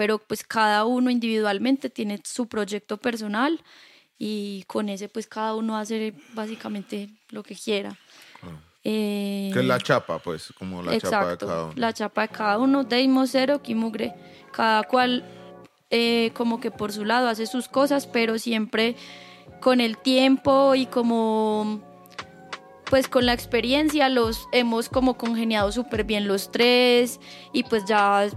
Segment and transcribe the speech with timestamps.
[0.00, 3.62] pero pues cada uno individualmente tiene su proyecto personal
[4.16, 7.98] y con ese pues cada uno hace básicamente lo que quiera.
[8.82, 11.74] Eh, que es la chapa, pues, como la chapa de cada uno.
[11.76, 14.14] La chapa de cada uno, Deimos, Cero, Kimugre,
[14.52, 15.22] cada cual
[15.90, 18.96] eh, como que por su lado hace sus cosas, pero siempre
[19.60, 21.82] con el tiempo y como
[22.88, 27.20] pues con la experiencia los hemos como congeniado súper bien los tres
[27.52, 28.30] y pues ya,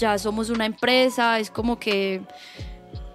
[0.00, 2.22] ya somos una empresa, es como que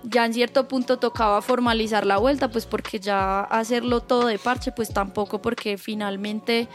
[0.03, 4.71] ya en cierto punto tocaba formalizar la vuelta, pues porque ya hacerlo todo de parche,
[4.71, 6.67] pues tampoco porque finalmente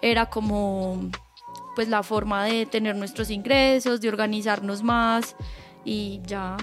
[0.00, 1.10] era como
[1.76, 5.36] pues la forma de tener nuestros ingresos, de organizarnos más
[5.84, 6.56] y ya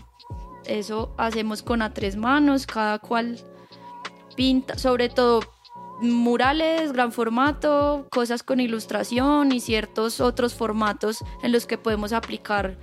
[0.65, 3.39] eso hacemos con a tres manos, cada cual
[4.35, 5.41] pinta, sobre todo
[6.01, 12.77] murales, gran formato, cosas con ilustración y ciertos otros formatos en los que podemos aplicar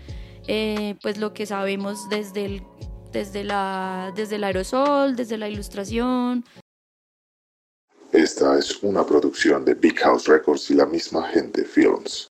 [0.48, 2.62] eh, pues lo que sabemos desde el,
[3.12, 6.44] desde, la, desde el aerosol, desde la ilustración.
[8.12, 12.31] Esta es una producción de Big House Records y la misma gente Films.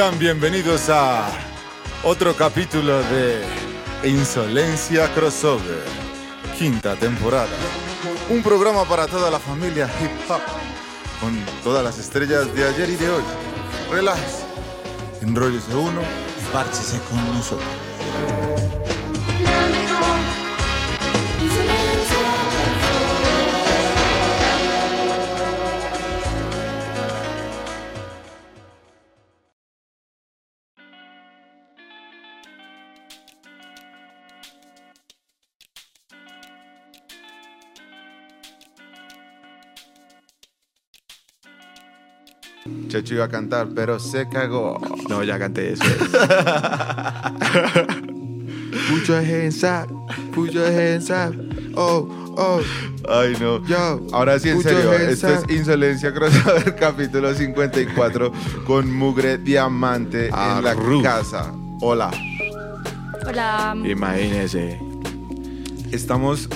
[0.00, 1.28] Sean bienvenidos a
[2.04, 3.44] otro capítulo de
[4.02, 5.84] Insolencia Crossover,
[6.58, 7.50] quinta temporada.
[8.30, 10.40] Un programa para toda la familia hip hop,
[11.20, 13.22] con todas las estrellas de ayer y de hoy.
[13.90, 14.42] Relájese,
[15.20, 17.68] enrollese uno y párchese con nosotros.
[42.90, 44.80] Checho iba a cantar, pero se cagó.
[45.08, 45.84] No, ya canté eso.
[48.90, 49.86] put your hands up,
[50.34, 51.32] put your hands up.
[51.76, 52.60] Oh, oh.
[53.08, 53.64] Ay, no.
[53.64, 58.32] Yo, Ahora sí, en serio, esto es Insolencia Crossover, capítulo 54,
[58.66, 61.54] con Mugre Diamante en la casa.
[61.80, 62.10] Hola.
[63.24, 63.76] Hola.
[63.84, 64.80] Imagínese.
[65.92, 66.48] Estamos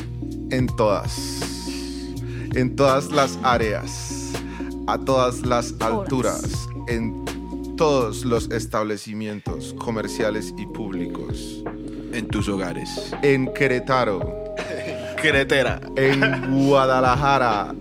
[0.51, 1.17] en todas.
[2.57, 4.14] En todas las áreas
[4.87, 7.25] a todas las alturas, en
[7.77, 11.63] todos los establecimientos comerciales y públicos.
[12.13, 13.13] En tus hogares.
[13.23, 14.55] En Querétaro.
[15.21, 15.81] Queretera.
[15.97, 17.75] En Guadalajara.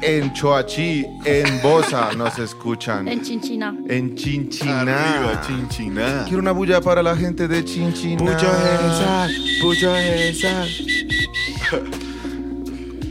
[0.00, 3.08] En Choachí, en Bosa nos escuchan.
[3.08, 3.76] En Chinchina.
[3.88, 4.80] En Chinchina.
[4.80, 6.24] Arriba, Chinchina.
[6.24, 8.22] Quiero una bulla para la gente de Chinchina.
[8.22, 8.46] Mucho
[9.62, 9.92] mucho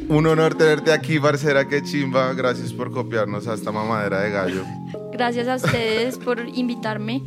[0.10, 2.34] Un honor tenerte aquí, Barcera, qué chimba.
[2.34, 4.64] Gracias por copiarnos a esta mamadera de gallo.
[5.12, 7.24] Gracias a ustedes por invitarme.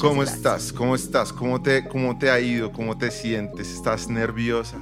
[0.00, 0.72] ¿Cómo estás?
[0.72, 1.32] ¿Cómo estás?
[1.32, 2.72] ¿Cómo te, ¿Cómo te ha ido?
[2.72, 3.72] ¿Cómo te sientes?
[3.72, 4.78] ¿Estás nerviosa?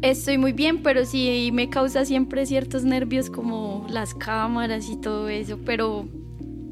[0.00, 5.28] Estoy muy bien, pero sí me causa siempre ciertos nervios como las cámaras y todo
[5.28, 6.08] eso, pero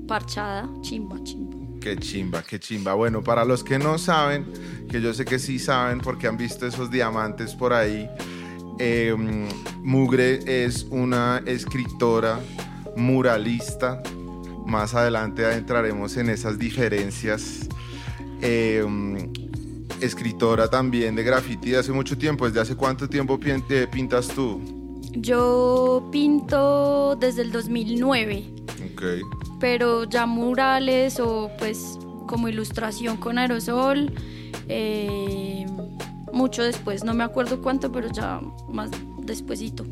[0.06, 1.56] parchada, chimba, chimba.
[1.80, 2.94] Qué chimba, qué chimba.
[2.94, 4.46] Bueno, para los que no saben,
[4.88, 8.08] que yo sé que sí saben porque han visto esos diamantes por ahí,
[8.84, 9.46] Em,
[9.84, 12.40] Mugre es una escritora
[12.96, 14.02] muralista.
[14.66, 17.68] Más adelante adentraremos en esas diferencias.
[18.40, 19.30] Em,
[20.00, 22.44] escritora también de graffiti de hace mucho tiempo.
[22.44, 24.60] ¿Desde hace cuánto tiempo eh, pintas tú?
[25.12, 28.50] Yo pinto desde el 2009.
[28.92, 29.02] Ok.
[29.60, 34.12] Pero ya murales o pues como ilustración con aerosol.
[34.66, 35.66] Eh,
[36.32, 39.84] mucho después, no me acuerdo cuánto, pero ya más despuesito.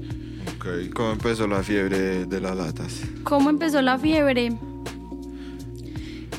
[0.56, 0.90] Okay.
[0.90, 3.02] ¿Cómo empezó la fiebre de las latas?
[3.24, 4.52] ¿Cómo empezó la fiebre?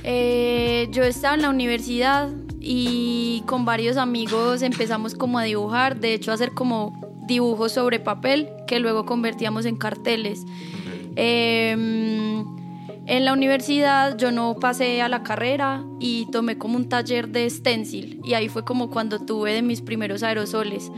[0.04, 6.14] Eh, yo estaba en la universidad y con varios amigos empezamos como a dibujar, de
[6.14, 10.46] hecho a hacer como dibujos sobre papel que luego convertíamos en carteles.
[11.16, 12.31] Em,
[13.08, 17.50] En la universidad yo no pasé a la carrera y tomé como un taller de
[17.50, 20.92] stencil y ahí fue como cuando tuve de mis primeros aerosoles.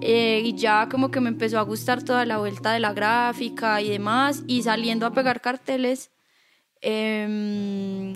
[0.00, 3.80] Eh, y ya como que me empezó a gustar toda la vuelta de la gráfica
[3.80, 6.10] y demás y saliendo a pegar carteles
[6.80, 8.14] em,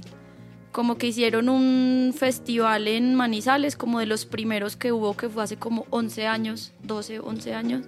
[0.72, 5.44] como que hicieron un festival en Manizales como de los primeros que hubo que fue
[5.44, 7.86] hace como 11 años 12 11 años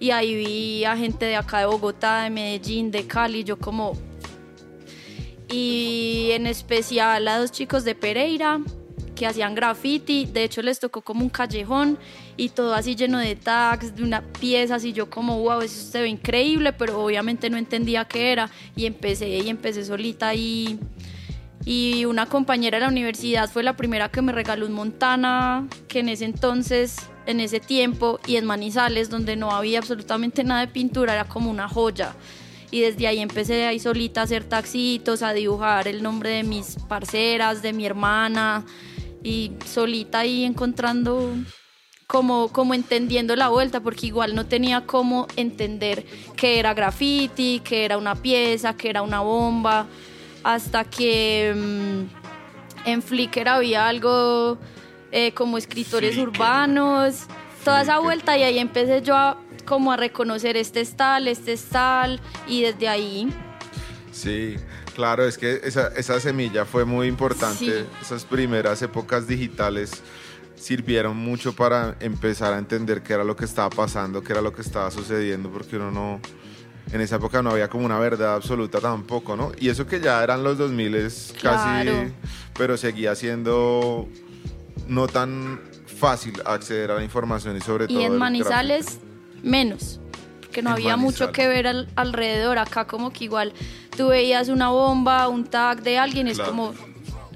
[0.00, 3.92] y ahí vi a gente de acá de Bogotá de Medellín de Cali yo como
[5.48, 8.60] y en especial a dos chicos de Pereira
[9.16, 11.98] que hacían graffiti, de hecho les tocó como un callejón
[12.36, 16.02] y todo así lleno de tags, de una piezas y yo como wow, eso se
[16.02, 18.50] ve increíble, pero obviamente no entendía qué era.
[18.76, 20.78] Y empecé y empecé solita y,
[21.64, 26.00] y una compañera de la universidad fue la primera que me regaló un Montana, que
[26.00, 30.68] en ese entonces, en ese tiempo y en Manizales, donde no había absolutamente nada de
[30.68, 32.14] pintura, era como una joya
[32.70, 36.76] y desde ahí empecé ahí solita a hacer taxitos, a dibujar el nombre de mis
[36.88, 38.64] parceras, de mi hermana
[39.22, 41.32] y solita ahí encontrando
[42.06, 46.04] como, como entendiendo la vuelta, porque igual no tenía cómo entender
[46.36, 49.86] que era graffiti, que era una pieza, que era una bomba,
[50.44, 54.58] hasta que mm, en Flickr había algo
[55.10, 57.26] eh, como escritores urbanos,
[57.64, 59.36] toda esa vuelta y ahí empecé yo a
[59.66, 63.28] como a reconocer este es tal, este es tal, y desde ahí.
[64.12, 64.56] Sí,
[64.94, 67.84] claro, es que esa, esa semilla fue muy importante.
[68.00, 70.02] Esas primeras épocas digitales
[70.54, 74.52] sirvieron mucho para empezar a entender qué era lo que estaba pasando, qué era lo
[74.52, 76.20] que estaba sucediendo, porque uno no,
[76.92, 79.52] en esa época no había como una verdad absoluta tampoco, ¿no?
[79.58, 81.12] Y eso que ya eran los 2000
[81.42, 81.90] casi,
[82.56, 84.08] pero seguía siendo
[84.88, 88.00] no tan fácil acceder a la información y sobre todo...
[88.00, 88.98] Y en Manizales
[89.42, 90.00] menos,
[90.52, 92.58] que no había mucho que ver alrededor.
[92.58, 93.52] Acá como que igual
[93.96, 96.74] tú veías una bomba, un tag de alguien, es como...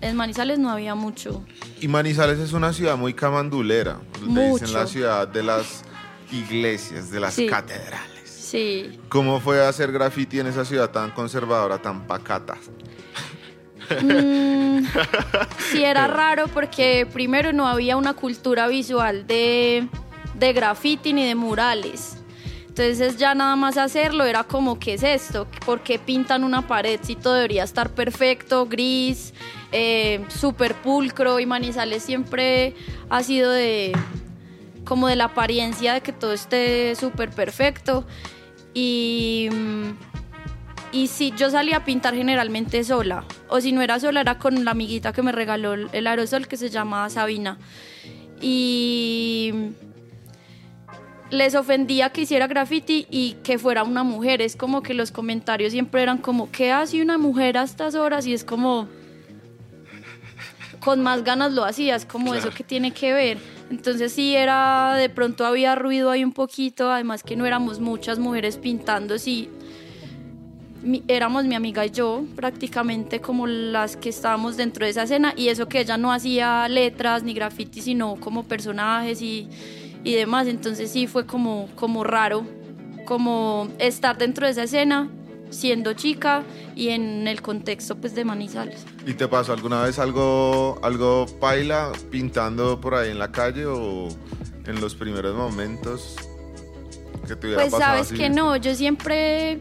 [0.03, 1.45] En Manizales no había mucho.
[1.79, 4.01] Y Manizales es una ciudad muy camandulera.
[4.23, 4.65] Mucho.
[4.65, 5.85] dicen la ciudad de las
[6.33, 8.11] iglesias, de las catedrales.
[8.25, 8.99] Sí.
[9.11, 12.57] ¿Cómo fue hacer graffiti en esa ciudad tan conservadora, tan pacata?
[14.03, 14.85] Mm,
[15.71, 19.89] sí, era raro porque primero no había una cultura visual de
[20.41, 22.17] de graffiti ni de murales.
[22.67, 25.47] Entonces ya nada más hacerlo era como, ¿qué es esto?
[25.67, 29.35] ¿Por qué pintan una pared si todo debería estar perfecto, gris,
[29.71, 31.41] eh, súper pulcro?
[31.41, 32.75] Y Manizales siempre
[33.11, 33.93] ha sido de
[34.85, 38.07] como de la apariencia de que todo esté súper perfecto.
[38.73, 39.51] Y,
[40.91, 44.65] y si yo salía a pintar generalmente sola, o si no era sola, era con
[44.65, 47.59] la amiguita que me regaló el aerosol que se llama Sabina.
[48.41, 49.53] Y
[51.31, 54.43] les ofendía que hiciera graffiti y que fuera una mujer.
[54.43, 58.27] Es como que los comentarios siempre eran como, ¿qué hace una mujer a estas horas?
[58.27, 58.89] Y es como,
[60.81, 63.39] con más ganas lo hacía, es como eso que tiene que ver.
[63.71, 68.19] Entonces sí era, de pronto había ruido ahí un poquito, además que no éramos muchas
[68.19, 69.49] mujeres pintando, sí.
[71.07, 75.49] éramos mi amiga y yo prácticamente como las que estábamos dentro de esa escena y
[75.49, 79.49] eso que ella no hacía letras ni graffiti sino como personajes y
[80.05, 80.47] y demás.
[80.47, 82.45] Entonces sí fue como, como raro,
[83.05, 85.11] como estar dentro de esa escena
[85.51, 86.45] siendo chica
[86.77, 88.87] y en el contexto pues de Manizales.
[89.07, 94.09] ¿Y te pasó alguna vez algo, algo paila pintando por ahí en la calle o
[94.67, 96.17] en los primeros momentos
[97.27, 99.61] que te hubiera Pues sabes que no, yo siempre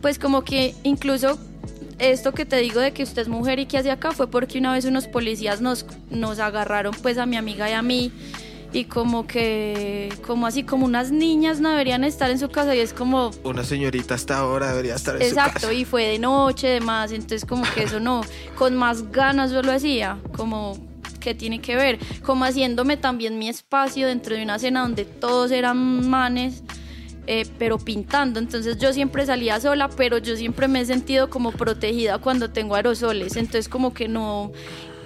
[0.00, 1.38] pues como que incluso
[1.98, 4.58] esto que te digo de que usted es mujer y que hace acá fue porque
[4.58, 8.12] una vez unos policías nos, nos agarraron pues a mi amiga y a mí
[8.76, 12.80] y como que, como así, como unas niñas no deberían estar en su casa y
[12.80, 13.30] es como...
[13.42, 15.46] Una señorita hasta ahora debería estar en su casa.
[15.46, 18.20] Exacto, y fue de noche, demás, entonces como que eso no,
[18.54, 20.76] con más ganas yo lo hacía, como
[21.20, 25.52] que tiene que ver, como haciéndome también mi espacio dentro de una cena donde todos
[25.52, 26.62] eran manes.
[27.28, 28.38] Eh, pero pintando.
[28.38, 32.76] Entonces yo siempre salía sola, pero yo siempre me he sentido como protegida cuando tengo
[32.76, 33.34] aerosoles.
[33.34, 34.52] Entonces como que no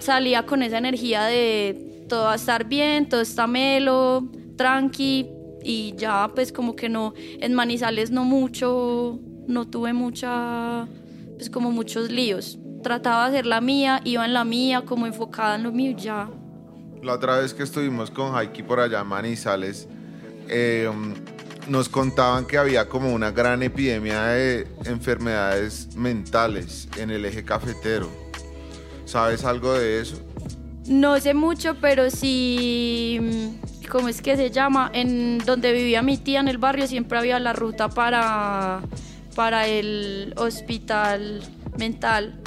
[0.00, 5.30] salía con esa energía de todo va a estar bien, todo está melo, tranqui
[5.62, 10.88] y ya pues como que no, en Manizales no mucho, no tuve mucha,
[11.36, 12.58] pues como muchos líos.
[12.82, 16.28] Trataba de hacer la mía, iba en la mía, como enfocada en lo mío ya.
[17.00, 19.86] La otra vez que estuvimos con Haiki por allá en Manizales,
[20.48, 21.14] em,
[21.68, 28.08] nos contaban que había como una gran epidemia de enfermedades mentales en el eje cafetero.
[29.04, 30.16] ¿Sabes algo de eso?
[30.90, 34.90] No sé mucho, pero sí, mm, ¿cómo es que se llama?
[34.92, 38.80] En donde vivía mi tía en el barrio siempre había la ruta para,
[39.36, 41.42] para el hospital
[41.78, 42.40] mental.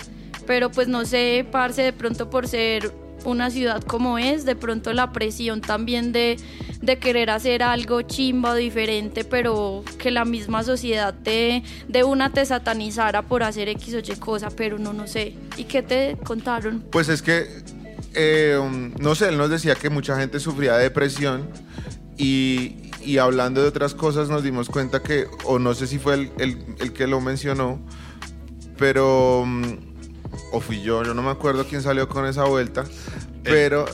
[0.45, 2.91] Pero pues no sé, parce, de pronto por ser
[3.23, 6.35] una ciudad como es, de pronto la presión también de,
[6.81, 12.45] de querer hacer algo chimba diferente, pero que la misma sociedad de, de una te
[12.45, 15.33] satanizara por hacer X o Y cosa, pero no, no sé.
[15.55, 16.83] ¿Y qué te contaron?
[16.91, 17.47] Pues es que,
[18.15, 21.49] eh, um, no sé, él nos decía que mucha gente sufría de depresión
[22.17, 26.13] y, y hablando de otras cosas nos dimos cuenta que, o no sé si fue
[26.15, 27.79] el, el- el que lo mencionó,
[28.77, 29.63] pero, um,
[30.51, 32.83] o fui yo, yo no me acuerdo quién salió con esa vuelta,
[33.43, 33.85] pero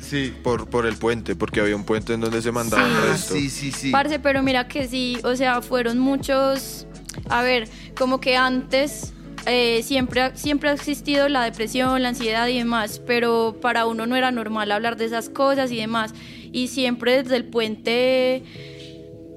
[0.00, 0.34] sí.
[0.42, 2.90] Por, por el puente, porque había un puente en donde se mandaba Sí.
[2.90, 3.34] el Ah, resto.
[3.34, 3.90] sí, sí, sí.
[3.90, 6.86] Parce, pero mira que sí, o sea, fueron muchos,
[7.28, 7.68] a ver,
[7.98, 9.12] como que antes
[9.46, 14.16] eh, siempre, siempre ha existido la depresión, la ansiedad y demás, pero para uno no
[14.16, 16.14] era normal hablar de esas cosas y demás.
[16.52, 18.42] Y siempre desde el puente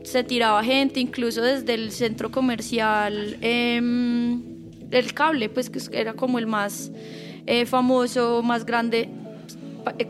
[0.04, 4.42] se tiraba gente, incluso desde el centro comercial, em,
[4.90, 6.92] el cable, pues que era como el más
[7.46, 9.10] eh, famoso, más grande,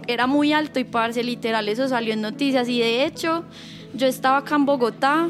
[0.07, 2.69] era muy alto y parce, literal, eso salió en noticias.
[2.69, 3.43] Y de hecho,
[3.93, 5.29] yo estaba acá en Bogotá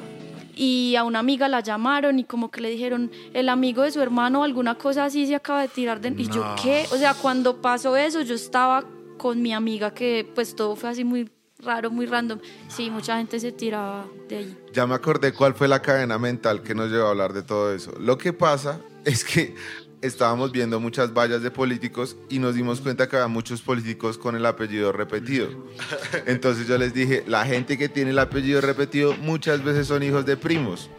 [0.60, 4.02] y a una amiga la llamaron y como que le dijeron, el amigo de su
[4.02, 6.10] hermano, alguna cosa así se acaba de tirar de...
[6.10, 6.86] Y yo, ¿qué?
[6.92, 8.84] O sea, cuando pasó eso, yo estaba
[9.18, 12.40] con mi amiga que pues todo fue así muy raro, muy random.
[12.68, 14.58] Sí, mucha gente se tiraba de ahí.
[14.74, 17.74] Ya me acordé cuál fue la cadena mental que nos llevó a hablar de todo
[17.74, 17.94] eso.
[17.98, 19.56] Lo que pasa es que
[20.02, 24.36] estábamos viendo muchas vallas de políticos y nos dimos cuenta que había muchos políticos con
[24.36, 25.50] el apellido repetido.
[26.26, 30.26] Entonces yo les dije, la gente que tiene el apellido repetido muchas veces son hijos
[30.26, 30.90] de primos.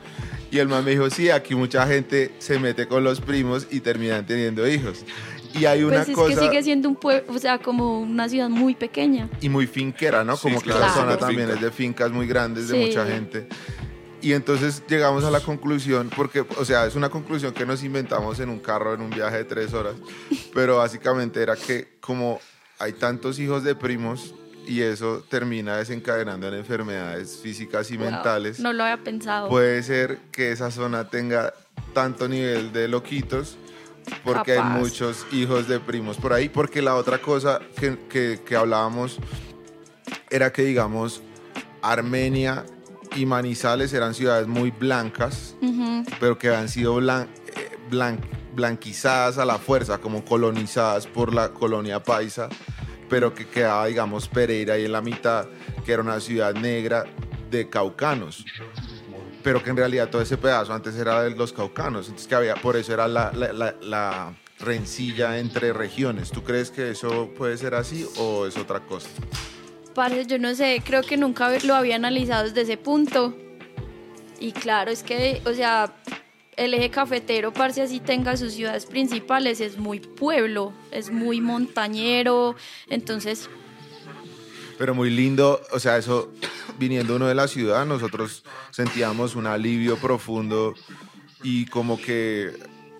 [0.51, 3.81] Y el man me dijo, sí, aquí mucha gente se mete con los primos y
[3.81, 5.05] terminan teniendo hijos.
[5.55, 8.29] Y hay una Pues es cosa que sigue siendo un pueblo, o sea, como una
[8.29, 9.29] ciudad muy pequeña.
[9.41, 10.37] y muy finquera, ¿no?
[10.37, 10.81] Sí, Como que claro.
[10.81, 11.55] la zona también Finca.
[11.55, 12.87] es de fincas muy grandes, de Sí.
[12.87, 13.47] mucha gente.
[14.23, 18.39] Y entonces llegamos a la conclusión, porque, o sea, es una conclusión que nos inventamos
[18.41, 19.95] en un carro en un viaje de tres horas,
[20.55, 22.39] pero básicamente era que como
[22.79, 24.35] hay tantos hijos de primos
[24.67, 29.49] y eso termina desencadenando en enfermedades físicas y Wow, mentales, No lo había pensado.
[29.49, 31.55] puede ser que esa zona tenga
[31.95, 33.57] tanto nivel de loquitos
[34.23, 34.79] porque hay Capaz.
[34.79, 39.19] muchos hijos de primos por ahí, porque la otra cosa que, que- que hablábamos
[40.31, 41.23] era que, digamos,
[41.83, 42.65] Armenia
[43.17, 45.55] y Manizales eran ciudades muy blancas,
[46.19, 48.21] pero que han sido blan- eh, blan-
[48.55, 52.49] blanquizadas a la fuerza, como colonizadas por la colonia paisa,
[53.09, 55.47] pero que quedaba, digamos, Pereira ahí en la mitad,
[55.85, 57.05] que era una ciudad negra
[57.51, 58.45] de caucanos
[59.43, 62.55] pero que en realidad todo ese pedazo antes era de los caucanos, entonces que había,
[62.57, 66.31] por eso era la, la- la- la rencilla entre regiones.
[66.31, 69.09] ¿Tú crees que eso puede ser así o es otra cosa?
[69.95, 73.37] Parce, yo no sé, creo que nunca lo había analizado desde ese punto.
[74.39, 75.95] Y claro, es que, o sea,
[76.57, 82.55] el eje cafetero, parce, así tenga sus ciudades principales, es muy pueblo, es muy montañero,
[82.89, 83.49] entonces,
[84.79, 86.33] Pero muy lindo, o sea, eso
[86.79, 90.75] viniendo uno de la ciudad, nosotros sentíamos un alivio profundo
[91.43, 92.53] y como que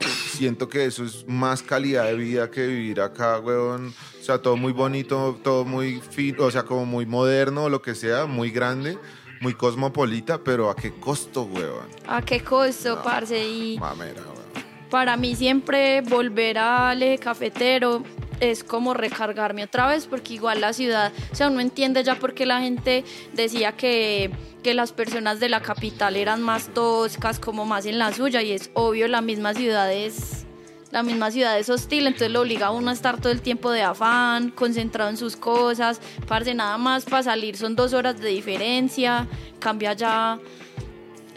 [0.09, 3.95] siento que eso es más calidad de vida que vivir acá, weón.
[4.21, 7.95] O sea, todo muy bonito, todo muy fino, o sea, como muy moderno, lo que
[7.95, 8.99] sea, muy grande,
[9.41, 11.87] muy cosmopolita, pero ¿a qué costo, weón?
[12.07, 13.03] ¿a qué costo, No.
[13.03, 13.47] parce?
[13.47, 14.65] Y Mamera, weón.
[14.91, 18.03] para mí siempre volver al eje cafetero
[18.41, 22.35] es como recargarme otra vez porque igual la ciudad, o sea, uno entiende ya por
[22.35, 24.31] qué la gente decía que,
[24.63, 28.53] que las personas de la capital eran más toscas, como más en la suya y
[28.53, 30.47] es obvio la misma ciudad es
[30.91, 33.71] la misma ciudad es hostil, entonces lo obliga a uno a estar todo el tiempo
[33.71, 38.29] de afán, concentrado en sus cosas, parce, nada más para salir son dos horas de
[38.29, 39.29] diferencia,
[39.61, 40.41] cambia ya,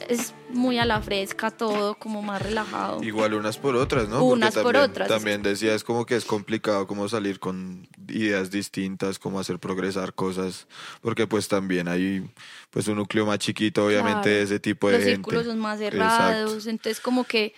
[0.09, 3.03] es muy a la fresca todo, como más relajado.
[3.03, 4.23] Igual unas por otras, ¿no?
[4.23, 5.07] Unas por también, otras.
[5.07, 10.13] También decía, es como que es complicado como salir con ideas distintas, como hacer progresar
[10.13, 10.67] cosas,
[11.01, 12.29] porque pues también hay
[12.69, 14.29] pues un núcleo más chiquito, obviamente, Claro.
[14.37, 15.15] de ese tipo de los gente.
[15.15, 15.97] círculos son más Exacto.
[15.97, 17.53] cerrados, entonces como que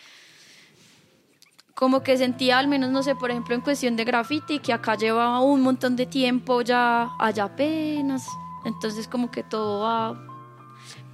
[1.74, 4.96] como que sentía al menos no sé, por ejemplo, en cuestión de graffiti que acá
[4.96, 8.26] llevaba un montón de tiempo ya allá apenas,
[8.64, 10.16] entonces como que todo va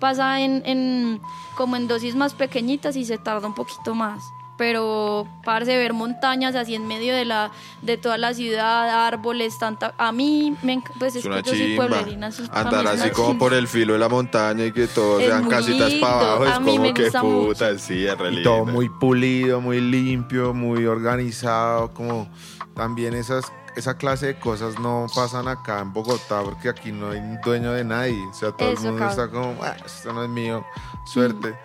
[0.02, 1.22] pasa en, en
[1.56, 4.22] como en dosis más pequeñitas y se tarda un poquito más.
[4.58, 7.50] Pero parece ver montañas así en medio de la
[7.82, 11.56] de toda la ciudad, árboles, tanta a mí me pues Es es una que yo
[11.56, 13.40] soy pueblerina, mí Andar así como chimba.
[13.40, 16.06] por el filo de la montaña y que todos Es sean casitas lindo.
[16.06, 17.24] para abajo, es A como que puta,
[17.72, 17.80] mucho.
[17.80, 22.30] sí, es re todo muy pulido, muy limpio, muy organizado, como
[22.76, 27.22] también esas, esa clase de cosas no pasan acá en Bogotá porque aquí no hay
[27.44, 29.26] dueño de nadie, o sea, todo Eso, el mundo cabrón.
[29.26, 30.66] está como, "Ah, esto no es mío,
[31.06, 31.56] suerte.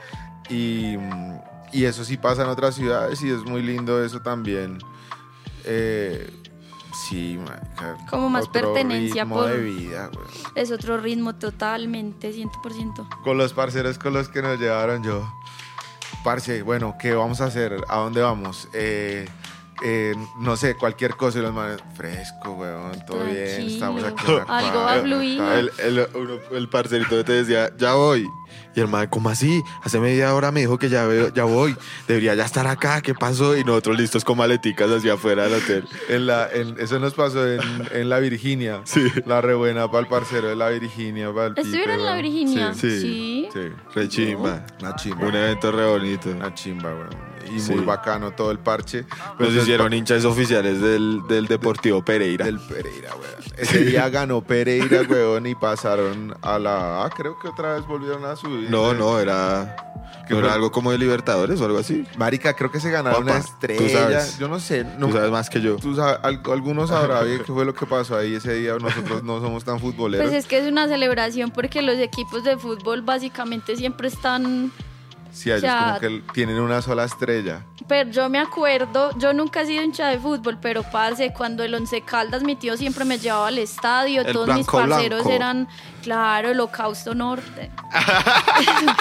[0.49, 1.39] Y, mm,
[1.73, 4.79] y eso sí pasa en otras ciudades y es muy lindo eso también.
[5.65, 6.31] Eh,
[7.09, 10.27] sí, marica, Como más otro pertenencia ritmo por- de vida, güey.
[10.55, 13.09] Es otro ritmo totalmente, 100%.
[13.25, 15.29] Con los parceros con los que nos llevaron yo.
[16.23, 17.85] Parce, bueno, ¿qué vamos a hacer?
[17.89, 18.69] ¿A dónde vamos?
[18.73, 19.29] Eh,
[19.85, 24.25] eh, no sé, cualquier cosa y los manes, fresco, weón, todo bien, estamos aquí.
[24.27, 24.97] en la Algo va.
[25.59, 26.07] El, el,
[26.53, 28.27] el parcerito te decía, ya voy.
[28.75, 29.63] Y el man, ¿cómo así?
[29.83, 31.75] Hace media hora me dijo que ya, veo- ya voy.
[32.07, 33.01] Debería ya estar acá.
[33.01, 33.57] ¿Qué pasó?
[33.57, 35.89] Y nosotros listos con maleticas hacia afuera del hotel.
[36.09, 37.61] En la, en- eso nos pasó en,
[37.93, 38.83] en la Virginia.
[38.85, 39.07] Sí.
[39.25, 41.33] La rebuena para el parcero de la Virginia.
[41.33, 42.15] para el ¿Estuvieron Pipe, en la.
[42.17, 42.75] Virginia?
[42.75, 43.49] Sí, Sí.
[43.53, 43.61] sí.
[43.95, 44.65] Re chimba.
[44.81, 45.27] Una chimba.
[45.27, 46.31] Un evento re bonito.
[46.31, 47.36] Una chimba, weón.
[47.55, 47.73] Y Sí.
[47.73, 49.03] muy bacano todo el parche.
[49.03, 52.45] Nos Pues hicieron hinchas oficiales del, del Deportivo Pereira.
[52.45, 53.53] Del Pereira, weón.
[53.57, 57.11] Ese día ganó Pereira, weón, y pasaron a la A.
[57.11, 58.71] Creo que otra vez volvieron a subir.
[58.71, 59.77] No, no, era,
[60.29, 62.05] ¿Qué no era algo como de Libertadores o algo así.
[62.19, 64.01] Marica, creo que se ganaron Papá, una tú estrella.
[64.21, 64.39] sabes.
[64.39, 64.85] Yo no sé.
[64.99, 65.77] No, Tú sabes más que yo.
[65.77, 68.75] tú sabes, al- algunos sabrá bien qué fue lo que pasó ahí ese día.
[68.79, 70.27] Nosotros no somos tan futboleros.
[70.27, 74.73] Pues es que es una celebración porque los equipos de fútbol básicamente siempre están...
[75.37, 77.67] sí, ellos como que tienen una sola estrella.
[77.87, 81.75] Pero yo me acuerdo, yo nunca he sido hincha de fútbol, pero parce, cuando el
[81.75, 85.31] Once Caldas, mi tío siempre me llevaba al estadio, El todos mis parceros blanco.
[85.31, 85.69] eran,
[86.03, 87.71] claro, Holocausto Norte.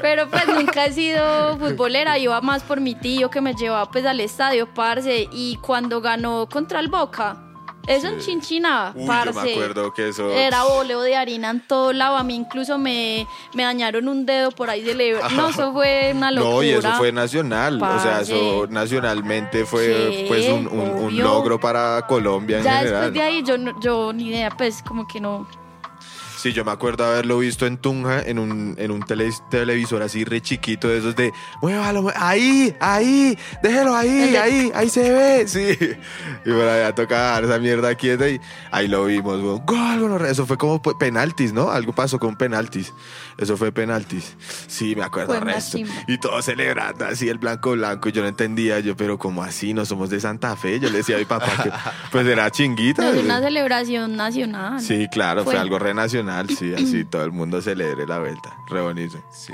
[0.00, 4.06] pero pues nunca he sido futbolera, iba más por mi tío que me llevaba pues
[4.06, 7.51] al estadio, parce, y cuando ganó contra el Boca,
[7.86, 9.32] eso en Chinchina, Uy, parce.
[9.32, 10.30] yo me acuerdo que eso...
[10.32, 12.16] Era boleo de harina en todo lado.
[12.16, 16.12] A mí incluso me, me dañaron un dedo por ahí de le- No, eso fue
[16.14, 16.52] una locura.
[16.56, 17.82] No, y eso fue nacional.
[17.82, 23.12] O sea, eso nacionalmente fue Sí, pues un, un- logro para Colombia en Ya general.
[23.12, 25.46] después de ahí yo, yo ni idea, pues como que no.
[26.42, 30.24] Sí, yo me acuerdo haberlo visto en Tunja, en un, en un tele- televisor así
[30.24, 35.78] re chiquito, de esos de, muévalo, ahí, ahí, déjelo ahí, ahí, ahí se ve, sí.
[36.44, 38.40] Y por allá toca dar esa mierda quieta y
[38.72, 39.62] ahí lo vimos, weón.
[39.64, 40.26] gol.
[40.26, 41.70] Eso fue como pe- penaltis, ¿no?
[41.70, 42.92] Algo pasó con penaltis.
[43.38, 44.36] Eso fue penaltis.
[44.66, 45.78] Sí, me acuerdo resto.
[46.06, 48.08] Y todos celebrando así el blanco blanco.
[48.08, 49.74] Y yo no entendía, yo, pero como así?
[49.74, 50.80] No somos de Santa Fe.
[50.80, 51.70] Yo le decía a mi papá que,
[52.12, 53.10] pues era chinguita.
[53.10, 54.80] Es una celebración nacional.
[54.80, 55.60] Sí, claro, fue Fue.
[55.60, 59.22] algo re nacional, sí, así todo el mundo celebre la vuelta, re bonito.
[59.30, 59.52] Sí.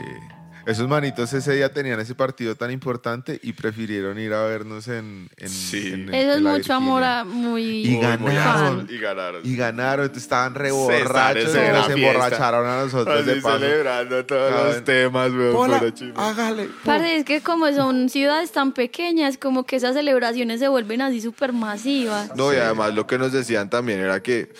[0.69, 5.31] Esos manitos ese día tenían ese partido tan importante y prefirieron ir a vernos en.
[5.39, 5.89] en Sí.
[5.95, 7.63] en- Eso es mucho amor a muy.
[7.87, 8.87] Y ganaron.
[8.91, 9.41] Y ganaron.
[9.45, 13.59] Y ganaron, entonces estaban re Se emborracharon a nosotros de Así paso.
[13.61, 14.67] celebrando todos Saben.
[14.75, 15.71] los temas, weón,
[16.17, 16.69] hágale.
[16.85, 21.23] Parce, es que como son ciudades tan pequeñas, como que esas celebraciones se vuelven así
[21.23, 22.37] súper masivas.
[22.37, 24.53] No, y además lo que nos decían también era que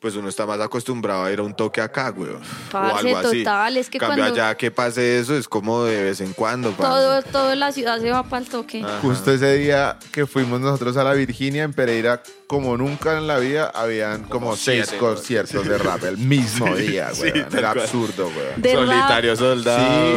[0.00, 2.36] pues uno está más acostumbrado a ir a un toque acá, weón.
[2.36, 3.38] o Parce, algo así.
[3.42, 6.70] total, es que Cambio cuando- allá que pase eso es como de vez en cuando.
[6.70, 8.84] Todo, toda la ciudad se va para el toque.
[9.02, 13.38] Justo ese día que fuimos nosotros a la Virginia, en Pereira, como nunca en la
[13.38, 17.80] vida, habían como, seis siete, conciertos de rap el mismo día, sí, tal Era cual.
[17.84, 18.62] absurdo, weón.
[18.62, 20.14] De Solitario soldado.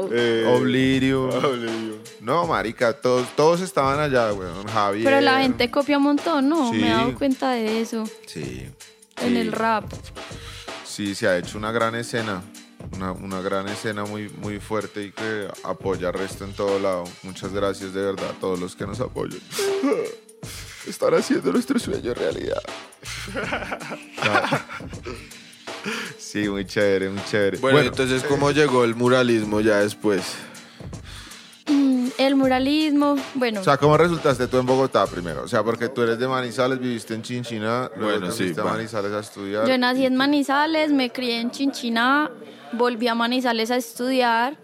[0.00, 0.06] Sí.
[0.06, 0.10] Wow.
[0.12, 1.30] Eh, Oblivion.
[1.44, 1.98] Oblivion.
[2.20, 4.66] No, marica, todos, todos estaban allá, weón.
[4.66, 5.04] Javier.
[5.04, 6.70] Pero la gente copia un montón, ¿no?
[6.70, 6.78] Sí.
[6.78, 8.68] Me he dado cuenta de eso Sí.
[9.22, 9.84] En el rap.
[10.84, 12.42] Sí, se ha hecho una gran escena.
[12.94, 17.04] Una, una gran escena muy, muy fuerte y que apoya al resto en todo lado.
[17.22, 19.40] Muchas gracias de verdad a todos los que nos apoyan.
[20.86, 22.62] Están haciendo nuestro sueño realidad.
[26.18, 27.56] Sí, muy chévere, muy chévere.
[27.58, 30.22] Bueno, entonces, ¿cómo llegó el muralismo ya después?
[32.28, 35.42] El muralismo, bueno, O sea, ¿cómo resultaste tú en Bogotá primero?
[35.44, 38.60] O sea, porque tú eres de Manizales, viviste en Chinchina, luego Bueno, te sí, fuiste
[38.60, 38.72] a va.
[38.72, 39.66] Manizales a estudiar.
[39.66, 42.30] yo nací en Manizales, me crié en Chinchiná,
[42.72, 44.56] volví a Manizales a estudiar.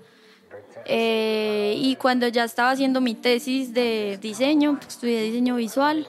[0.87, 6.07] eh, y cuando ya estaba haciendo mi tesis de diseño, estudié diseño visual,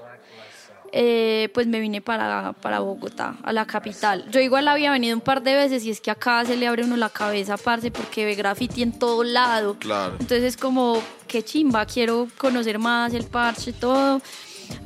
[0.98, 4.32] eh, pues me vine para, para Bogotá, a la capital.
[4.32, 6.86] Yo igual había venido un par de veces y es que acá se le abre
[6.86, 9.76] uno la cabeza, parce, porque ve graffiti en todo lado.
[9.78, 10.14] Claro.
[10.14, 14.22] Entonces es como, qué chimba, quiero conocer más el parche, todo.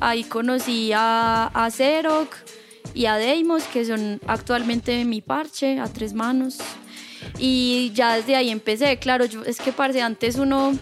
[0.00, 2.38] Ahí conocí a, a Xerox
[2.92, 6.58] y a Deimos, que son actualmente mi parche, a tres manos.
[7.38, 10.72] Y ya desde ahí empecé, claro, yo, es que parce, antes uno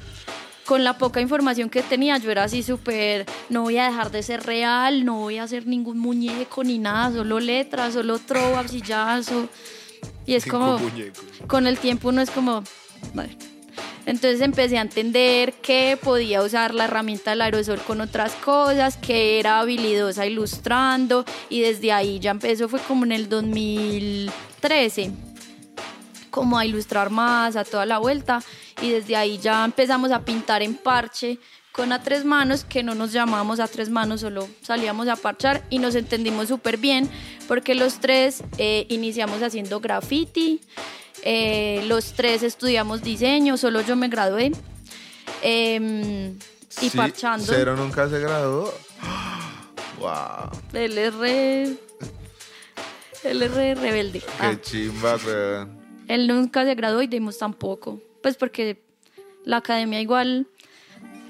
[0.68, 4.22] con la poca información que tenía, yo era así súper, no voy a dejar de
[4.22, 8.83] ser real, no voy a hacer ningún muñeco ni nada, solo letras, solo trovas y.
[10.26, 10.78] Y es como,
[11.46, 12.62] con el tiempo uno es como,
[13.14, 13.35] vale.
[14.04, 19.38] Entonces empecé a entender que podía usar la herramienta del aerosol con otras cosas, que
[19.38, 25.27] era habilidosa ilustrando y desde ahí ya empezó, fue como en el 2013
[26.30, 28.42] como a ilustrar más, a toda la vuelta.
[28.80, 31.38] y desde ahí ya empezamos a pintar en parche
[31.72, 35.62] con a tres manos, que no nos llamamos a tres manos, solo salíamos a parchar
[35.70, 37.08] y nos entendimos súper bien
[37.46, 40.60] porque los tres eh, iniciamos haciendo graffiti,
[41.22, 44.50] eh, los tres estudiamos diseño, solo yo me gradué.
[45.42, 46.30] em,
[46.80, 47.46] y Sí, parchando.
[47.46, 48.72] Cero nunca se graduó.
[49.98, 50.50] Wow.
[50.74, 51.62] Él es re.
[53.24, 54.20] Él es re rebelde.
[54.20, 55.77] Qué Ah, chimba, weón.
[56.08, 58.00] Él nunca se graduó y Demos tampoco.
[58.22, 58.82] Pues porque
[59.44, 60.46] la academia igual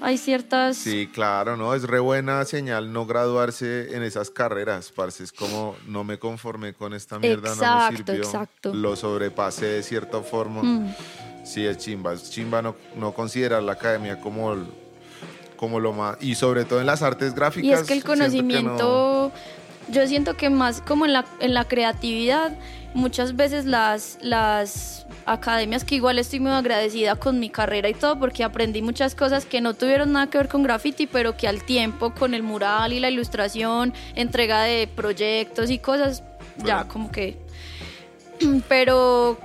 [0.01, 0.77] hay ciertas.
[0.77, 1.73] Sí, claro, ¿no?
[1.75, 5.23] Es re buena señal no graduarse en esas carreras, parce.
[5.23, 8.23] Es como, no me conformé con esta mierda, no me Exacto, sirvió.
[8.23, 8.73] exacto.
[8.73, 10.63] Lo sobrepasé de cierta forma.
[10.63, 10.95] Mm.
[11.45, 12.13] Sí, es chimba.
[12.13, 14.55] Es chimba no, no considerar la academia como,
[15.55, 16.17] como lo más...
[16.21, 17.65] Y sobre todo en las artes gráficas.
[17.69, 19.31] Y es que el no- conocimiento,
[19.91, 22.51] yo siento que más como en la, en la creatividad,
[22.93, 28.17] muchas veces las, las academias, que igual estoy muy agradecida con mi carrera y todo,
[28.17, 31.63] porque aprendí muchas cosas que no tuvieron nada que ver con graffiti, pero que al
[31.63, 36.23] tiempo con el mural y la ilustración, entrega de proyectos y cosas,
[36.63, 37.37] ya como que...
[38.69, 39.37] Pero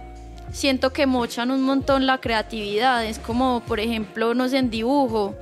[0.53, 3.05] siento que mochan un montón la creatividad.
[3.05, 5.35] Es como, por ejemplo, no sé, en dibujo.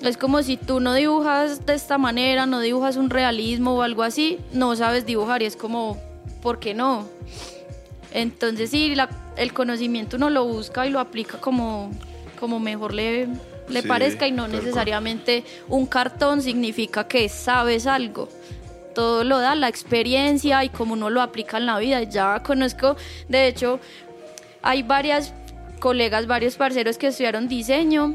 [0.00, 4.02] Es como si tú no dibujas de esta manera, no dibujas un realismo o algo
[4.04, 5.98] así, no sabes dibujar y es como,
[6.40, 7.06] ¿por qué no?
[8.12, 11.90] Entonces sí, la- el conocimiento uno lo busca y lo aplica como,
[12.38, 13.28] como mejor le,
[13.68, 14.52] le Sí, parezca y no cual.
[14.52, 18.28] necesariamente un cartón significa que sabes algo.
[18.94, 22.02] Todo lo da la experiencia y como uno lo aplica en la vida.
[22.04, 22.96] Ya conozco,
[23.28, 23.78] de hecho,
[24.62, 25.32] hay varias
[25.80, 28.14] colegas, varios parceros que estudiaron diseño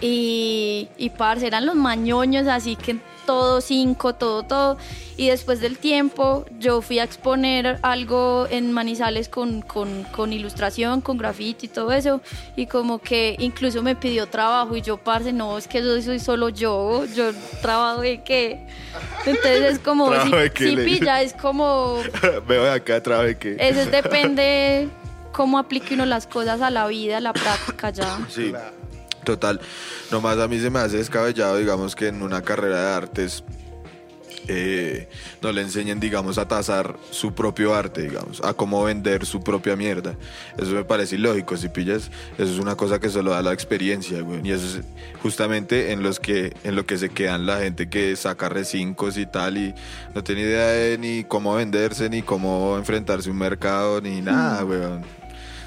[0.00, 4.76] y, y parce, eran los mañoños, así que todo cinco, todo, todo.
[5.16, 11.00] Y después del tiempo, yo fui a exponer algo en Manizales con, con, con ilustración,
[11.00, 12.20] con graffiti y todo eso.
[12.56, 14.76] Y como que incluso me pidió trabajo.
[14.76, 17.04] Y yo, parce, no, es que yo soy solo yo.
[17.14, 17.30] Yo
[17.62, 18.66] trabajo de qué.
[19.24, 22.00] Entonces es como, si, ¿Trabajo qué pilla, es como.
[22.48, 23.56] Veo de acá atrás de que.
[23.58, 24.88] Eso es depende
[25.32, 28.18] cómo aplique uno las cosas a la vida, a la práctica ya.
[28.28, 28.52] Sí,
[29.24, 29.60] total.
[30.10, 33.44] Nomás a mí se me hace descabellado, digamos, que en una carrera de artes
[34.46, 35.08] eh,
[35.42, 39.74] no le enseñen, digamos, a tasar su propio arte, digamos, a cómo vender su propia
[39.74, 40.16] mierda.
[40.58, 42.10] Eso me parece ilógico, si pillas.
[42.36, 44.40] Eso es una cosa que solo da la experiencia, güey.
[44.44, 44.84] Y eso es
[45.22, 49.26] justamente en, los que, en lo que se quedan la gente que saca recincos y
[49.26, 49.74] tal y
[50.14, 54.62] no tiene idea de ni cómo venderse, ni cómo enfrentarse a un mercado, ni nada,
[54.62, 54.80] güey.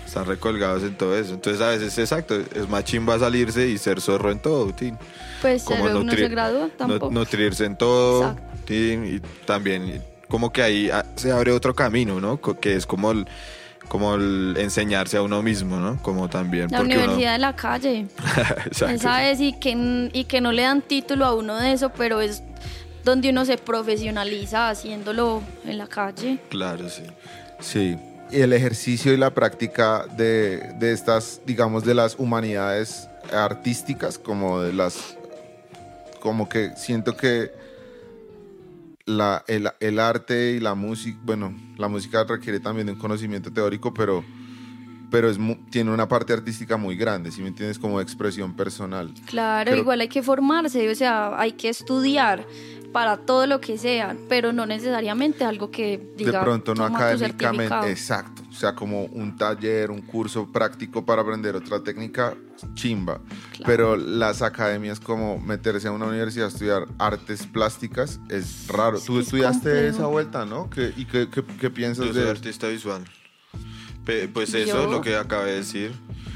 [0.07, 1.33] Están recolgados en todo eso.
[1.33, 4.97] Entonces, a veces, exacto, es más chimba salirse y ser zorro en todo, tin.
[5.41, 7.11] Pues Como nutrir- se gradúa Nu- tampoco.
[7.11, 12.39] Nutrirse en todo, tin, y también como que ahí ah, se abre otro camino, ¿no?
[12.41, 13.27] Que es como el,
[13.89, 16.01] como el enseñarse a uno mismo, ¿no?
[16.01, 16.69] Como también.
[16.71, 18.07] La porque uno- universidad de la calle.
[18.65, 18.95] Exacto.
[18.95, 22.21] Esa es y que, y que no le dan título a uno de eso, pero
[22.21, 22.43] es
[23.03, 26.39] donde uno se profesionaliza haciéndolo en la calle.
[26.49, 27.03] Claro, sí.
[27.59, 27.97] Sí.
[28.31, 34.73] El ejercicio y la práctica de, de estas, digamos, de las humanidades artísticas, como de
[34.73, 35.17] las.
[36.21, 37.51] Como que siento que
[39.05, 43.51] la, el, el arte y la música, bueno, la música requiere también de un conocimiento
[43.51, 44.23] teórico, pero,
[45.09, 49.13] pero es mu- tiene una parte artística muy grande, si me entiendes, como expresión personal.
[49.25, 52.45] Claro, Pero- igual hay que formarse, o sea, hay que estudiar
[52.93, 56.89] para todo lo que sea, pero no necesariamente algo que diga de pronto no "Toma
[56.89, 57.87] tu académicamente, certificado".
[57.87, 62.33] exacto, o sea, como un taller, un curso práctico para aprender otra técnica,
[62.73, 63.19] chimba.
[63.51, 63.63] Claro.
[63.65, 68.97] Pero las academias como meterse a una universidad a estudiar artes plásticas es raro.
[68.97, 69.95] Es Tú es estudiaste complejo.
[69.97, 70.69] esa vuelta, ¿no?
[70.69, 73.03] ¿Qué, ¿Y qué, qué- qué piensas Yo soy de artista visual.
[74.33, 75.91] Pues eso Yo- es lo que acabé de decir.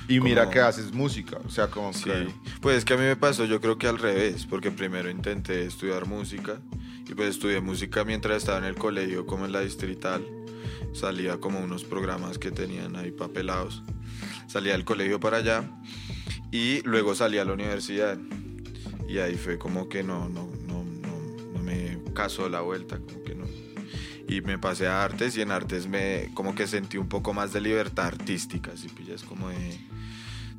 [0.08, 2.28] Y mira que haces música, o sea, como Sí, que-
[2.60, 5.64] pues es que a mí me pasó, yo creo que al revés, porque primero intenté
[5.66, 6.60] estudiar música
[7.10, 10.26] y pues estudié música mientras estaba en el colegio, como en la distrital.
[10.94, 13.84] Salía como unos programas que tenían ahí papelados.
[14.48, 15.64] Salía del colegio para allá
[16.52, 18.18] y luego salí a la universidad.
[19.08, 21.18] Y ahí fue como que no, no, no, no,
[21.54, 23.41] no me casó la vuelta, como que no.
[24.32, 27.52] Y me pasé a artes y en artes me como que sentí un poco más
[27.54, 29.78] de libertad artística, si pillas como de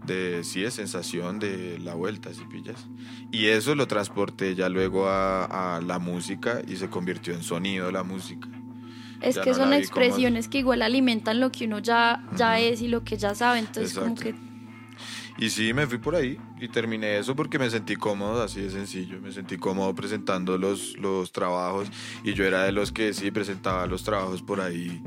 [0.07, 2.87] de sí, de sensación de la vuelta, si pillas.
[3.31, 7.91] Y eso lo transporté ya luego a, a la música y se convirtió en sonido
[7.93, 8.49] la música.
[9.21, 12.25] Es Ya que no son vi como- expresiones que igual alimentan lo que uno ya,
[12.37, 14.23] ya es y lo que ya sabe, entonces como Exacto.
[14.37, 14.52] que
[15.38, 18.71] Y sí, me fui por ahí y terminé eso porque me sentí cómodo, así de
[18.71, 19.21] sencillo.
[19.21, 21.88] Me sentí cómodo presentando los, los trabajos
[22.23, 25.03] y yo era de los que sí presentaba los trabajos por ahí,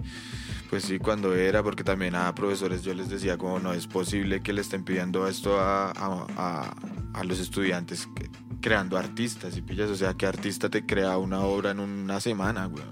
[0.69, 4.41] Pues sí, cuando era, porque también a profesores yo les decía como no es posible
[4.41, 6.73] que le estén pidiendo esto a, a-
[7.13, 8.09] a- los estudiantes
[8.61, 12.67] creando artistas y pillas, o sea, ¿qué artista te crea una obra en una semana,
[12.67, 12.89] weón?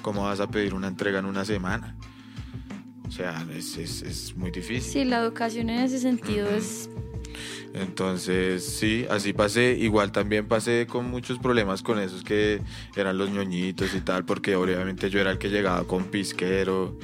[0.00, 1.96] ¿Cómo vas a pedir una entrega en una semana?
[3.08, 4.92] O sea, es, es, es muy difícil.
[4.92, 6.88] Sí, la educación en ese sentido es...
[7.74, 9.72] Entonces, sí, así pasé.
[9.78, 12.60] Igual también pasé con muchos problemas con esos que
[12.96, 16.98] eran los ñoñitos y tal, porque obviamente yo era el que llegaba con pisquero.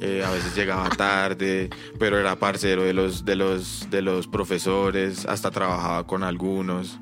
[0.00, 5.24] eh, a veces llegaba tarde, pero era parcero de los, de los, de los profesores,
[5.24, 6.98] hasta trabajaba con algunos.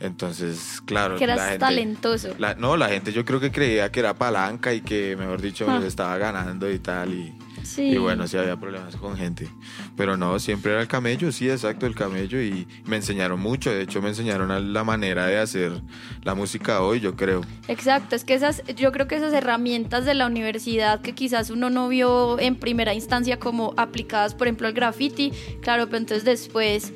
[0.00, 2.28] Entonces, claro, Que eras la gente, talentoso.
[2.38, 5.66] la- no, la gente yo creo que creía que era palanca y que, mejor dicho,
[5.68, 5.82] Ah.
[5.84, 7.12] estaba ganando y tal.
[7.12, 7.34] Y,
[7.68, 7.90] Sí.
[7.90, 9.48] y bueno, sí había problemas con gente.
[9.96, 12.40] Pero no, siempre era el camello, sí, exacto, el camello.
[12.40, 13.70] Y me enseñaron mucho.
[13.70, 15.82] De hecho, me enseñaron a la manera de hacer
[16.22, 17.42] la música hoy, yo creo.
[17.68, 21.68] Exacto, es que esas, yo creo que esas herramientas de la universidad que quizás uno
[21.70, 26.92] no vio en primera instancia como aplicadas, por ejemplo, al graffiti, claro, pero entonces después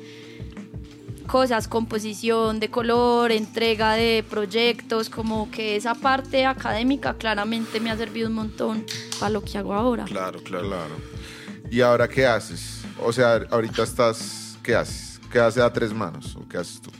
[1.33, 7.97] cosas, composición de color, entrega de proyectos, como que esa parte académica claramente me ha
[7.97, 8.85] servido un montón
[9.19, 10.03] para lo que hago ahora.
[10.03, 10.67] Claro, claro.
[10.67, 10.95] Claro.
[11.71, 12.83] ¿Y ahora qué haces?
[13.03, 15.19] O sea, ahorita estás, ¿qué haces?
[15.31, 16.35] ¿Qué haces a tres manos?
[16.35, 16.91] ¿O qué haces tú?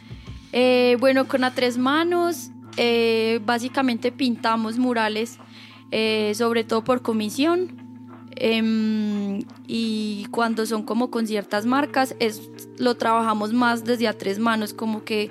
[0.51, 5.37] Eh, bueno, con a tres manos, eh, básicamente pintamos murales,
[5.91, 7.82] eh, sobre todo por comisión.
[8.35, 12.41] Em, y cuando son como con ciertas marcas, es,
[12.77, 15.29] lo trabajamos más desde a tres manos, como que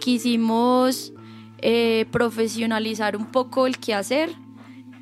[0.00, 1.12] quisimos
[1.58, 4.30] eh, profesionalizar un poco el quehacer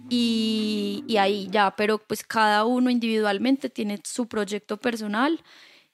[0.09, 5.41] y, y ahí ya, pero pues cada uno individualmente tiene su proyecto personal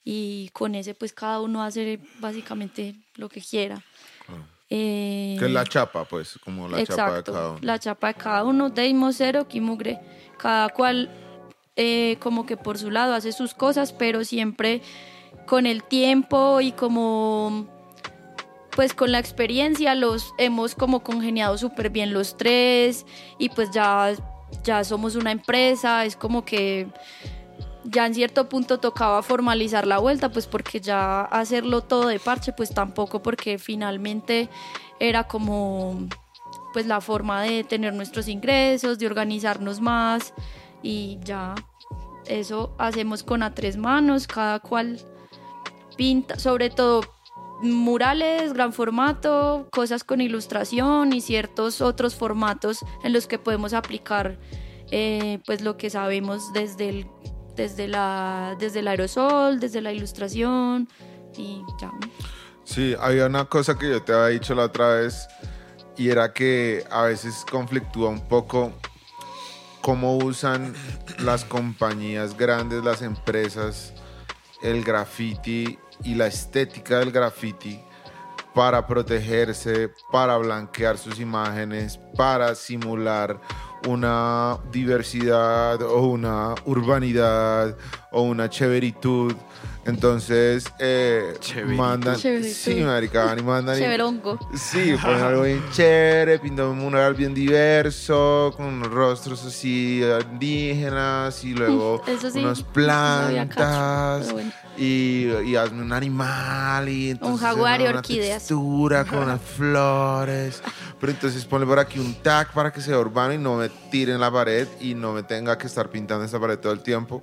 [0.03, 3.83] y con ese pues cada uno hace básicamente lo que quiera.
[4.69, 7.59] Eh, Que es la chapa, pues, como la chapa de exacto, cada uno.
[7.63, 10.01] la chapa de cada uno, Deimos cero, Kimugre,
[10.39, 11.09] cada cual
[11.77, 14.83] eh, como que por su lado hace sus cosas, pero siempre
[15.47, 17.67] con el tiempo y como
[18.75, 23.07] pues con la experiencia los hemos como congeniado súper bien los tres
[23.39, 24.13] y pues ya,
[24.65, 26.89] ya somos una empresa, es como que
[27.85, 32.53] ya en cierto punto tocaba formalizar la vuelta, pues porque ya hacerlo todo de parche,
[32.53, 34.49] pues tampoco, porque finalmente
[35.01, 36.07] era como
[36.73, 40.35] pues la forma de tener nuestros ingresos, de organizarnos más
[40.87, 41.57] y ya
[42.27, 45.01] eso hacemos con a tres manos, cada cual
[45.97, 47.01] pinta, sobre todo
[47.61, 54.39] murales, gran formato, cosas con ilustración y ciertos otros formatos en los que podemos aplicar
[54.93, 57.07] eh, pues lo que sabemos desde el,
[57.57, 60.89] desde, la, desde el aerosol, desde la ilustración
[61.37, 61.91] y ya.
[62.63, 65.27] Sí, había una cosa que yo te había dicho la otra vez
[65.97, 68.73] y era que a veces conflictúa un poco
[69.87, 70.75] cómo usan
[71.21, 73.95] las compañías grandes, las empresas,
[74.61, 77.81] el graffiti y la estética del graffiti
[78.53, 83.41] para protegerse, para blanquear sus imágenes, para simular
[83.87, 87.77] una diversidad o una urbanidad
[88.11, 89.37] o una chéveritud.
[89.87, 92.17] Entonces, eh, mandan...
[92.17, 92.53] Chéveritud.
[92.55, 93.77] Sí, marica, y mandan...
[93.79, 94.59] y-.
[94.59, 101.45] Sí, ponen algo bien chévere, pintan un mural bien diverso, con unos rostros así indígenas
[101.45, 104.51] y luego Eso sí, unas plantas bueno.
[104.77, 108.39] y, y hazme un animal y entonces jaguar y una orquídeas.
[108.39, 110.63] textura con unas flores.
[110.99, 114.13] Pero entonces ponle por aquí un tag para que sea urbano y no me tire
[114.15, 117.23] en la pared y no me tenga que estar pintando esta pared todo el tiempo.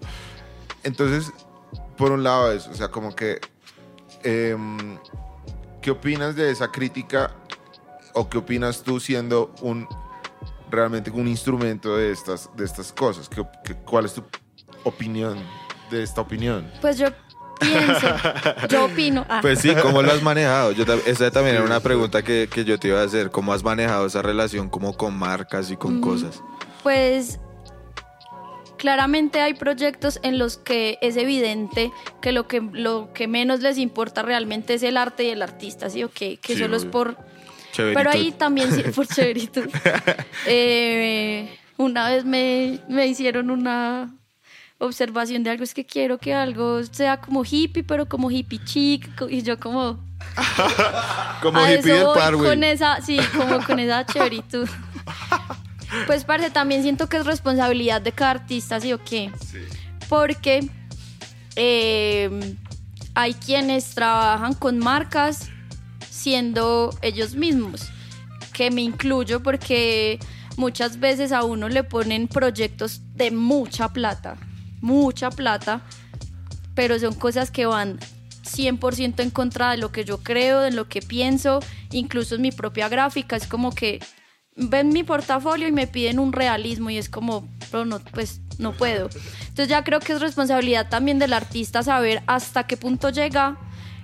[0.84, 1.32] Entonces,
[2.04, 3.40] por un lado eso, o sea, como que...
[4.24, 4.98] em,
[5.82, 7.32] ¿Qué opinas de esa crítica
[8.14, 9.88] o qué opinas tú siendo un
[10.70, 13.30] realmente un instrumento de estas, de estas cosas?
[13.30, 14.24] ¿Qué, qué- cuál es tu
[14.84, 15.38] opinión
[15.90, 16.70] de esta opinión?
[16.82, 17.08] Pues yo
[17.60, 18.08] pienso,
[18.70, 19.26] yo opino.
[19.30, 20.72] ah, Pues sí, ¿cómo lo has manejado?
[20.74, 23.30] Yo, esa también era una pregunta que, que yo te iba a hacer.
[23.32, 26.02] ¿Cómo has manejado esa relación como con marcas y con Mm.
[26.02, 26.42] cosas?
[26.82, 27.40] Pues
[28.84, 31.90] claramente hay proyectos en los que es evidente
[32.22, 35.90] que lo que, lo que menos les importa realmente es el arte y el artista,
[35.90, 36.36] ¿sí o qué?
[36.36, 37.16] Que Sí, solo es por...
[37.78, 39.70] Pero ahí también sí, por chéveritud.
[40.48, 44.14] Eh, una vez me, me hicieron una
[44.80, 49.10] observación de algo, es que quiero que algo sea como hippie, pero como hippie chic,
[49.30, 49.98] y yo como...
[51.42, 54.68] Como hippie del par, con esa, sí, como con esa chéveritud.
[56.06, 59.32] Pues, parce, también siento que es responsabilidad de cada artista, ¿sí o qué?
[60.10, 60.68] Porque
[61.56, 62.56] eh,
[63.14, 65.50] hay quienes trabajan con marcas
[66.10, 67.90] siendo ellos mismos,
[68.54, 70.20] que me incluyo porque
[70.58, 74.38] muchas veces a uno le ponen proyectos de mucha plata,
[74.82, 75.82] mucha plata,
[76.76, 78.00] pero son cosas que van
[78.44, 81.60] 100% en contra de lo que yo creo, de lo que pienso,
[81.92, 84.00] incluso en mi propia gráfica, es como que
[84.56, 89.10] ven mi portafolio y me piden un realismo y es como, no, pues no puedo.
[89.42, 93.58] Entonces ya creo que es responsabilidad también del artista saber hasta qué punto llega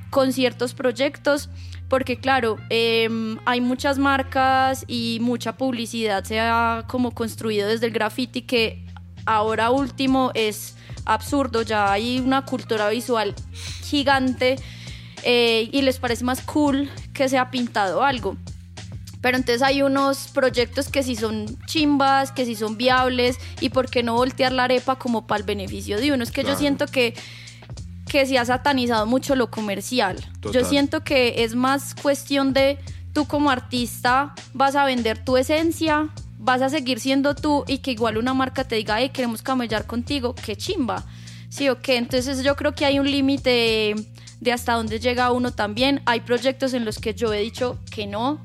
[0.09, 1.49] con ciertos proyectos,
[1.87, 7.91] porque claro, em, hay muchas marcas y mucha publicidad se ha como construido desde el
[7.91, 8.85] graffiti que
[9.25, 13.35] ahora último es absurdo, ya hay una cultura visual
[13.83, 14.57] gigante
[15.23, 18.35] eh, y les parece más cool que se ha pintado algo.
[19.21, 23.89] Pero entonces hay unos proyectos que sí son chimbas, que sí son viables, y por
[23.89, 26.23] qué no voltear la arepa como para el beneficio de uno.
[26.23, 27.15] Es que yo siento que,
[28.07, 30.17] que se ha satanizado mucho lo comercial.
[30.53, 32.79] Yo siento que es más cuestión de
[33.13, 37.91] tú como artista vas a vender tu esencia, vas a seguir siendo tú y que
[37.91, 41.03] igual una marca te diga, hey, queremos camellar contigo, qué chimba.
[41.49, 43.95] Sí, ok, entonces yo creo que hay un límite
[44.39, 46.01] de hasta dónde llega uno también.
[46.05, 48.39] Hay proyectos en los que yo he dicho que no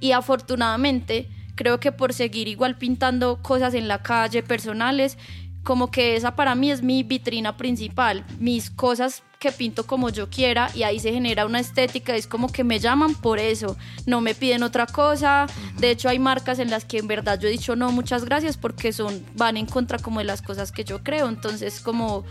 [0.00, 5.18] y afortunadamente creo que por seguir igual pintando cosas en la calle personales,
[5.62, 10.28] como que esa para mí es mi vitrina principal, mis cosas que pinto como yo
[10.28, 14.20] quiera y ahí se genera una estética, es como que me llaman por eso, no
[14.20, 15.46] me piden otra cosa,
[15.78, 18.56] de hecho hay marcas en las que en verdad yo he dicho no, muchas gracias
[18.56, 22.24] porque son van en contra como de las cosas que yo creo, entonces como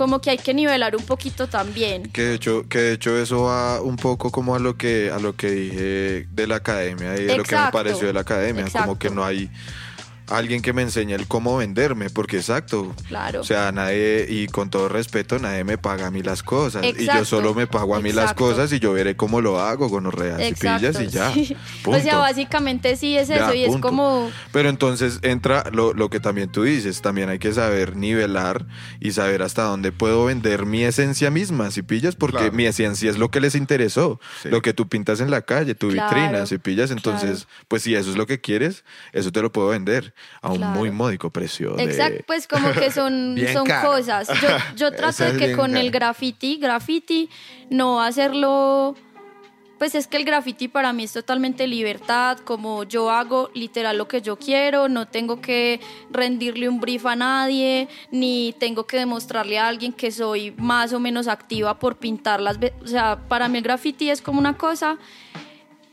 [0.00, 2.04] como que hay que nivelar un poquito también.
[2.04, 5.18] Que de hecho, que de hecho eso va un poco como a lo que a
[5.18, 8.64] lo que dije de la academia y de lo que me pareció de la academia,
[8.72, 9.50] como que no hay
[10.30, 12.94] alguien que me enseñe el cómo venderme, porque exacto.
[13.08, 13.40] Claro.
[13.40, 16.84] O sea, nadie, y con todo respeto, nadie me paga a mí las cosas.
[16.84, 19.90] Y yo solo me pago a mí las cosas y yo veré cómo lo hago
[19.90, 21.32] con los reales y pillas y ya.
[21.32, 21.56] sí.
[21.82, 21.98] Punto.
[21.98, 23.88] O sea, básicamente sí es Ya, eso y es punto.
[23.88, 28.66] como Pero entonces entra lo, lo que también tú dices, también hay que saber nivelar
[29.00, 32.52] y saber hasta dónde puedo vender mi esencia misma, si pillas, porque Claro.
[32.52, 34.48] mi esencia es lo que les interesó, Sí.
[34.48, 37.94] lo que tú pintas en la calle, tu Claro, vitrina, si pillas, entonces, pues si
[37.94, 40.78] eso es lo que quieres, eso te lo puedo vender a un Claro.
[40.78, 41.72] muy módico precio.
[41.74, 43.90] de- Exacto, pues como que son, son caro.
[43.92, 44.28] cosas.
[44.40, 47.28] Yo, yo trato de que con el graffiti, graffiti,
[47.70, 48.94] no hacerlo.
[49.78, 54.08] Pues es que el graffiti para mí es totalmente libertad, como yo hago literal lo
[54.08, 55.80] que yo quiero, no tengo que
[56.10, 61.00] rendirle un brief a nadie, ni tengo que demostrarle a alguien que soy más o
[61.00, 62.58] menos activa por pintar las...
[62.58, 64.98] ve- O sea, para mí el graffiti es como una cosa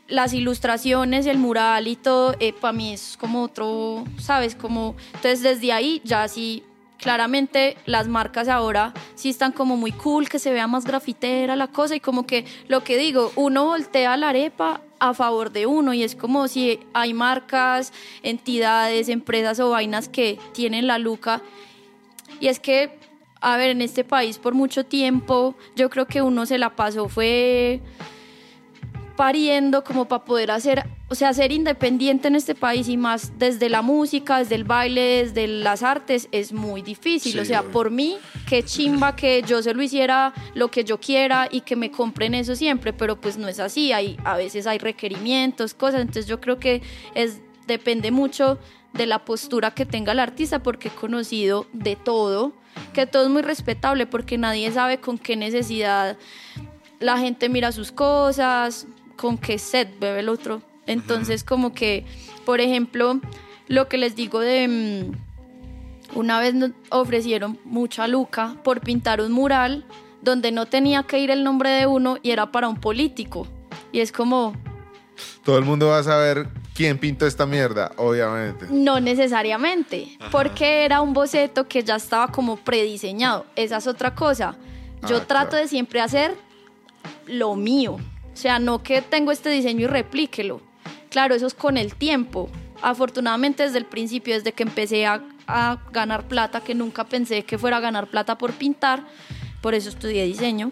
[0.08, 4.54] las ilustraciones, el mural y todo, para mí es como otro, ¿sabes?
[4.54, 6.64] Como, entonces desde ahí ya sí,
[6.98, 11.68] claramente las marcas ahora sí están como muy cool, que se vea más grafitera la
[11.68, 15.94] cosa y como que lo que digo, uno voltea la arepa a favor de uno
[15.94, 17.92] y es como si hay marcas,
[18.22, 21.40] entidades, empresas o vainas que tienen la luca
[22.40, 22.98] y es que,
[23.40, 27.08] a ver, en este país por mucho tiempo yo creo que uno se la pasó
[27.08, 27.80] fue
[29.18, 33.68] pariendo como para poder hacer, o sea, ser independiente en este país y más desde
[33.68, 37.32] la música, desde el baile, desde las artes, es muy difícil.
[37.32, 38.16] Sí, o sea, por mí,
[38.48, 42.32] qué chimba que yo se lo hiciera lo que yo quiera y que me compren
[42.32, 43.90] eso siempre, pero pues no es así.
[43.90, 46.80] Hay, a veces hay requerimientos, cosas, entonces yo creo que
[47.16, 48.60] es, depende mucho
[48.92, 52.52] de la postura que tenga el artista, porque he conocido de todo,
[52.92, 56.16] que todo es muy respetable, porque nadie sabe con qué necesidad
[57.00, 58.86] la gente mira sus cosas,
[59.18, 60.62] con qué set bebe el otro.
[60.86, 62.06] Entonces, como que,
[62.46, 63.20] por ejemplo,
[63.66, 64.66] lo que les digo de...
[65.12, 69.84] mm, Una vez nos ofrecieron mucha luca por pintar un mural
[70.22, 73.46] donde no tenía que ir el nombre de uno y era para un político.
[73.92, 74.54] Y es como,
[75.44, 78.66] Todo el mundo va a saber quién pintó esta mierda, obviamente.
[78.70, 83.44] no necesariamente, porque era un boceto que ya estaba como prediseñado.
[83.56, 84.56] Esa es otra cosa.
[85.08, 85.62] Yo Ah, trato claro.
[85.64, 86.34] de siempre hacer
[87.26, 87.98] lo mío.
[88.38, 90.60] O sea, no que tengo este diseño y replíquelo.
[91.10, 92.48] Claro, eso es con el tiempo.
[92.82, 97.58] Afortunadamente desde el principio, desde que empecé a, a ganar plata, que nunca pensé que
[97.58, 99.04] fuera a ganar plata por pintar,
[99.60, 100.70] por eso estudié diseño.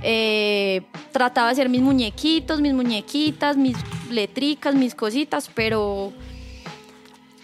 [0.00, 0.80] eh,
[1.12, 3.76] trataba de hacer mis muñequitos, mis muñequitas, mis
[4.10, 6.10] letricas, mis cositas, pero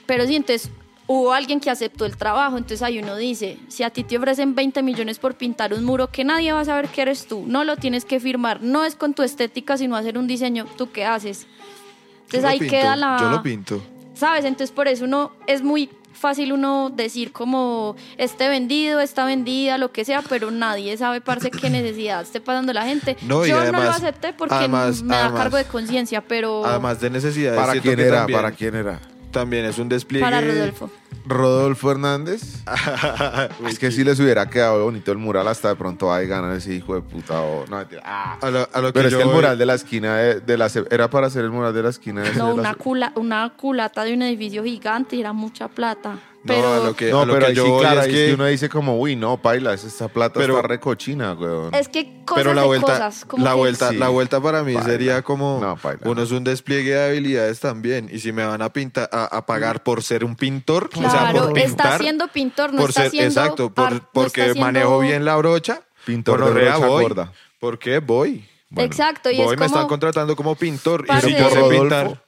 [0.07, 0.71] pero sí, entonces
[1.13, 4.55] hubo alguien que aceptó el trabajo, entonces ahí uno dice, si a ti te ofrecen
[4.55, 7.65] 20 millones por pintar un muro que nadie va a saber que eres tú, no
[7.65, 11.05] lo tienes que firmar, no es con tu estética, sino hacer un diseño, ¿tú qué
[11.05, 11.49] haces?
[11.49, 13.17] Yo Entonces lo ahí pinto, queda la...
[13.21, 13.83] Yo lo pinto.
[14.15, 14.45] ¿Sabes?
[14.45, 19.91] Entonces por eso uno es muy fácil uno decir como este vendido, esta vendida, lo
[19.91, 23.17] que sea, pero nadie sabe, parce, qué necesidad esté pasando la gente.
[23.23, 26.65] No, Yo no lo además- acepté porque además- me da además- cargo de conciencia, pero...
[26.65, 27.59] Además de necesidades.
[27.59, 28.19] ¿Para quién era?
[28.19, 29.01] también- ¿Para quién era?
[29.31, 30.25] También es un despliegue.
[30.25, 30.91] Para Rodolfo.
[31.27, 32.63] Rodolfo Hernández.
[33.69, 36.75] es que si les hubiera quedado bonito el mural, hasta de pronto ahí ganar ese
[36.75, 37.41] hijo de puta.
[37.41, 38.03] o- no, mentira.
[38.05, 38.39] Ah.
[38.41, 40.57] A lo, a lo Pero es que el voy- mural de la esquina de, de
[40.59, 42.71] la ce- era para hacer el mural de la esquina de No, de la una,
[42.73, 46.19] ce- cula, una culata de un edificio gigante y era mucha plata.
[46.43, 48.33] No, Pero lo que, No, a lo pero que yo sí, voy claro, es que,
[48.33, 51.75] uno dice como, uy, no, paila, esta plata Pero- está recochina, weón.
[51.75, 53.25] es que cosas pero la de vuelta, cosas.
[53.27, 53.97] Como la que- vuelta, Sí.
[53.97, 54.89] la vuelta para mí Paila.
[54.89, 56.01] sería como No, paila.
[56.07, 59.45] uno es un despliegue de habilidades también y si me van a pintar a, a
[59.45, 63.03] pagar por ser un pintor, o sea, Claro, por está siendo pintor, no por está
[63.03, 67.03] ser haciendo exacto, por- ar- porque manejo bien la brocha, Pintor de gonorrea, brocha voy.
[67.03, 67.33] gorda.
[67.59, 68.49] ¿Por qué voy?
[68.71, 69.67] Bueno, Exacto, y voy, es me como...
[69.67, 72.23] están contratando como pintor y si yo sé pintar,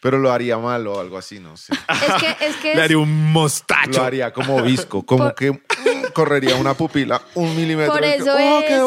[0.00, 1.72] pero lo haría mal o algo así, no sé.
[2.08, 4.02] Es que, es que le haría un Lo mostacho.
[4.02, 5.60] haría como visco, como Por- que
[6.12, 7.92] correría una pupila un milímetro.
[7.92, 8.34] por y que, eso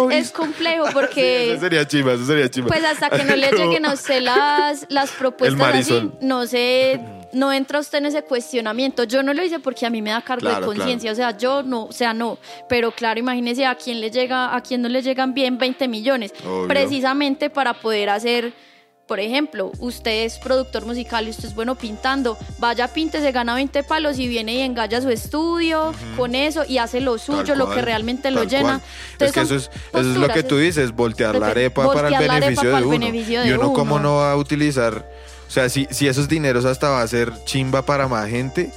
[0.02, 1.52] oh, es, es complejo porque...
[1.54, 2.68] Eso sería chimba, eso sería chimba.
[2.70, 7.00] Pues hasta que no le Como- lleguen a usted las, las propuestas así, no sé,
[7.34, 9.04] no entra usted en ese cuestionamiento.
[9.06, 11.38] Yo no lo hice porque a mí me da cargo Claro, de conciencia, o sea,
[11.38, 12.38] yo no, o sea, no.
[12.68, 16.34] Pero claro, imagínese a quién le llega, a quién no le llegan bien 20 millones,
[16.46, 16.68] Obvio.
[16.68, 18.54] precisamente para poder hacer.
[19.12, 23.54] Por ejemplo, usted es productor musical y usted es bueno pintando, vaya, pinte, se gana
[23.56, 27.70] 20 palos y viene y engalla su estudio con eso y hace lo suyo, lo
[27.70, 28.80] que realmente lo llena.
[29.12, 31.52] Entonces, es que eso es, eso es lo que tú es- dices, voltear la Voltear
[31.58, 33.00] arepa para el beneficio para de el uno.
[33.00, 33.74] beneficio de y uno, uno.
[33.74, 35.06] cómo no va a utilizar,
[35.46, 38.72] o sea, si, si esos dineros hasta va a ser chimba para más gente,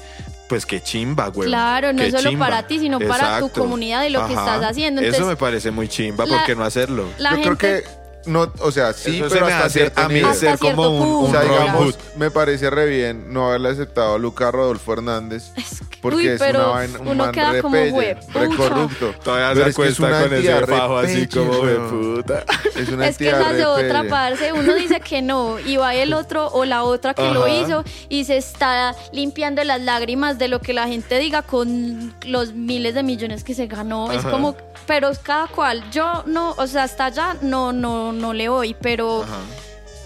[0.49, 1.49] pues qué chimba, güey.
[1.49, 2.47] Claro, no Qué solo chimba.
[2.47, 5.01] para ti, sino para tu comunidad y lo que estás haciendo.
[5.01, 7.05] Eso Entonces, me parece muy chimba, la- ¿por qué no hacerlo?
[7.19, 10.09] la Yo gente, creo que no, o sea, sí, Eso pero hasta hace cierto a
[10.09, 10.21] mí.
[10.21, 11.27] Hasta ser como cierto un, punto.
[11.29, 15.51] O sea, digamos, me parece re bien no haberle aceptado a Luca Rodolfo Hernández.
[15.57, 18.33] Es que- Porque uy, es una vaina, un uno man queda re como pelle, hue-
[18.35, 18.57] re pucha.
[18.59, 19.15] corrupto.
[19.25, 22.45] Todavía Pero se es que es acuesta una con ese fajo así como de puta.
[22.77, 24.53] Es una Es que esa es otra parte.
[24.53, 28.25] Uno dice que no y va el otro o la otra que lo hizo y
[28.25, 33.03] se está limpiando las lágrimas de lo que la gente diga con los miles de
[33.03, 34.13] millones que se ganó.
[34.13, 34.57] Es como,
[34.87, 35.83] pero es cada cual.
[35.91, 39.39] Yo no, o sea, hasta allá no, no, no le voy, pero, Ajá,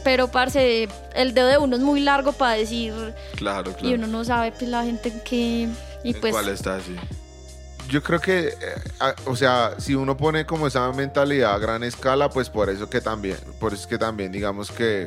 [0.05, 2.93] pero parce, el dedo de uno es muy largo para decir
[3.37, 3.89] claro, claro.
[3.89, 5.69] y uno no sabe pues la gente que
[6.05, 6.95] y ¿En pues ¿Cuál está así?
[7.89, 8.55] Yo creo que, eh,
[9.01, 12.89] a- o sea, si uno pone como esa mentalidad a gran escala, pues por eso
[12.91, 15.07] que también, por eso es que también digamos que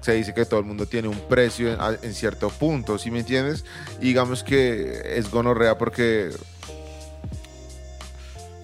[0.00, 3.10] se dice que todo el mundo tiene un precio en, a- en cierto punto, ¿sí
[3.10, 3.64] me entiendes?
[4.00, 6.30] Y digamos que es gonorrea porque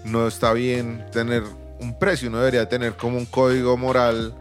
[0.04, 1.44] no está bien tener
[1.80, 4.34] un precio, uno debería tener como un código moral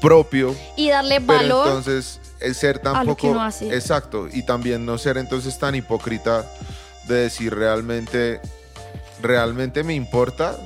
[0.00, 1.66] propio y darle pero valor.
[1.68, 3.36] entonces el ser tampoco
[3.70, 6.44] exacto y también no ser entonces tan hipócrita
[7.06, 8.40] de decir realmente
[9.20, 10.56] realmente me importa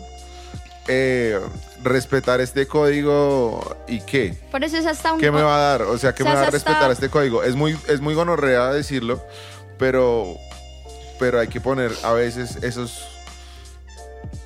[0.88, 1.38] eh,
[1.82, 5.82] respetar este código y qué Por eso es hasta un qué me va a dar
[5.82, 8.00] o sea qué O sea, me va a hasta- respetar este código es muy es
[8.00, 9.22] muy gonorrea decirlo
[9.78, 10.34] pero
[11.18, 13.04] pero hay que poner a veces esos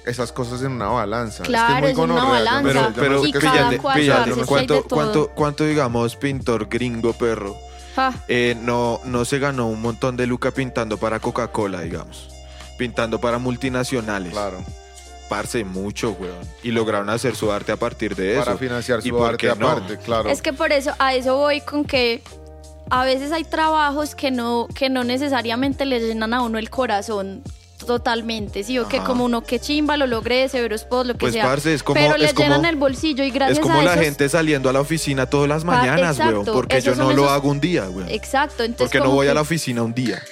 [0.04, 2.92] esas cosas en una balanza Claro, es, una balanza.
[2.94, 7.56] Pero, Y píllate, píllate, ¿cuánto, cuánto, cuánto, digamos, pintor gringo perro
[7.94, 12.28] Ja, eh, no, no se ganó un montón de luca pintando para Coca-Cola, digamos?
[12.78, 14.32] Pintando para multinacionales.
[14.32, 14.64] claro
[15.28, 16.40] Parce, mucho, weón.
[16.64, 18.44] Y lograron hacer su arte a partir de eso.
[18.44, 19.68] para financiar ¿Y su arte no?
[19.68, 20.28] aparte, claro.
[20.28, 22.20] Es que por eso, a eso voy con que
[22.90, 27.44] a veces hay trabajos que no, que no necesariamente le llenan a uno el corazón
[27.86, 29.06] totalmente, sí, o que Ajá.
[29.06, 31.44] como uno que chimba, lo logré, severo spot, lo que Pues, sea.
[31.44, 33.82] parce, es como- pero le es como- llenan el bolsillo y gracias es como a
[33.82, 36.44] la esos- gente saliendo a la oficina todas las mañanas, weón.
[36.44, 38.08] Porque yo no lo hago un día, weón.
[38.08, 40.22] Exacto, entonces Porque no voy a la oficina un día.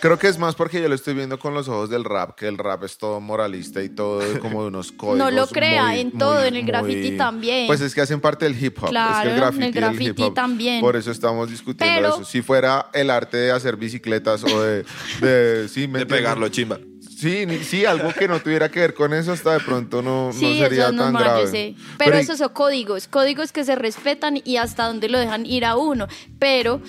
[0.00, 2.46] Creo que es más porque yo lo estoy viendo con los ojos del rap, que
[2.46, 5.18] el rap es todo moralista y todo como de unos códigos.
[5.18, 7.66] No lo crea, muy- en todo, muy- en el graffiti muy- también.
[7.66, 8.90] Pues es que hacen parte del hip hop.
[8.90, 10.34] Claro, es que el en graffiti, el y el graffiti hip hop.
[10.34, 10.80] también.
[10.82, 12.24] Por eso estamos discutiendo Pero- eso.
[12.24, 14.84] Si fuera el arte de hacer bicicletas o de.
[15.20, 16.78] de sí, ¿me De pegarlo, chimba.
[17.18, 20.32] Sí, sí, algo que no tuviera que ver con eso, hasta de pronto no, no
[20.32, 21.40] sería eso es tan normal, grave.
[21.42, 21.74] yo sé.
[21.96, 25.64] Pero, y- esos son códigos, códigos que se respetan y hasta dónde lo dejan ir
[25.64, 26.06] a uno.
[26.38, 26.80] Pero,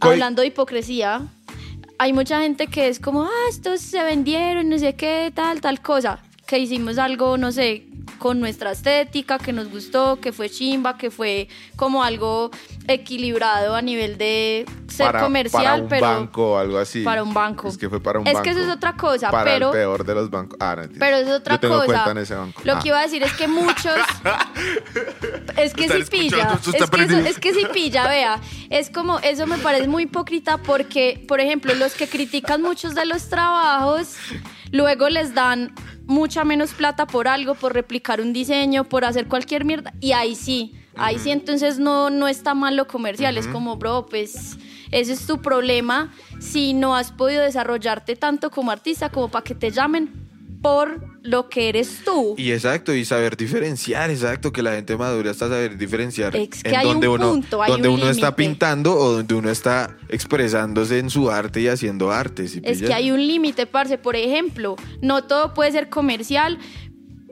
[0.00, 1.22] hablando de hipocresía,
[1.98, 5.80] hay mucha gente que es como, ah, estos se vendieron, no sé qué, tal, tal
[5.82, 6.20] cosa.
[6.46, 7.84] Que hicimos algo, no sé,
[8.22, 12.52] con nuestra estética, que nos gustó, que fue chimba, que fue como algo
[12.86, 17.02] equilibrado a nivel de ser para, comercial, para un pero banco o algo así.
[17.02, 17.66] para un banco.
[17.66, 18.44] Es que fue para un Es banco.
[18.44, 20.56] que eso es otra cosa, para pero- el peor de los bancos.
[20.60, 20.88] Ah, no.
[21.00, 21.86] Pero es otra Yo tengo cosa.
[21.86, 22.62] cuenta en ese banco.
[22.64, 22.78] Lo Ah.
[22.80, 23.92] que iba a decir es que muchos.
[25.56, 26.52] es que sí pilla.
[26.54, 27.18] Es que, eso- perdido.
[27.26, 28.40] es que sí pilla, vea.
[28.70, 33.04] Es como, eso me parece muy hipócrita porque, por ejemplo, los que critican muchos de
[33.04, 34.14] los trabajos,
[34.72, 35.72] luego les dan
[36.06, 39.92] mucha menos plata por algo, por replicar un diseño, por hacer cualquier mierda.
[40.00, 40.74] Y ahí sí.
[40.96, 44.58] Ahí sí entonces no, no está mal lo comercial, es como, bro, pues
[44.90, 49.54] ese es tu problema si no has podido desarrollarte tanto como artista como para que
[49.54, 50.12] te llamen
[50.60, 52.34] por lo que eres tú.
[52.36, 56.70] Y exacto, y saber diferenciar, exacto, que la gente madura hasta saber diferenciar Es que
[56.70, 59.96] en hay un uno, punto, hay donde un uno está pintando o donde uno está
[60.08, 62.48] expresándose en su arte y haciendo arte.
[62.48, 62.88] ¿sí Es pillas?
[62.88, 63.98] que hay un límite, parce.
[63.98, 66.58] Por ejemplo, no todo puede ser comercial,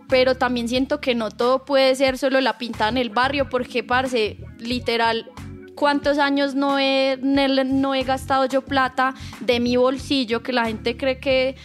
[0.08, 3.82] pero también siento que no todo puede ser solo la pintada en el barrio, porque,
[3.82, 5.30] parce, literal,
[5.74, 10.42] ¿cuántos años no he, no he gastado yo plata de mi bolsillo?
[10.42, 11.56] Que la gente cree que,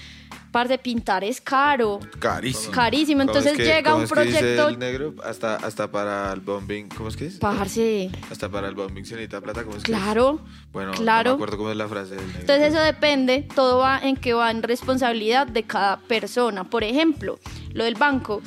[0.56, 2.00] parce, pintar es caro.
[2.18, 2.72] Carísimo.
[2.74, 3.20] Carísimo.
[3.26, 4.68] ¿Cómo es Entonces que- llega cómo un es que dice proyecto.
[4.70, 7.40] el negro hasta, hasta para el bombing, ¿cómo es que es?
[7.40, 9.98] Parce, Hasta para el bombing se necesita plata, ¿cómo es que es?
[9.98, 10.40] claro.
[10.72, 11.32] Bueno, claro.
[11.32, 12.40] no me acuerdo cómo es la frase del negro.
[12.40, 16.64] Entonces eso depende, todo va en que va en responsabilidad de cada persona.
[16.64, 17.38] Por ejemplo,
[17.74, 18.42] lo del banco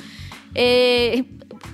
[0.55, 1.25] eh,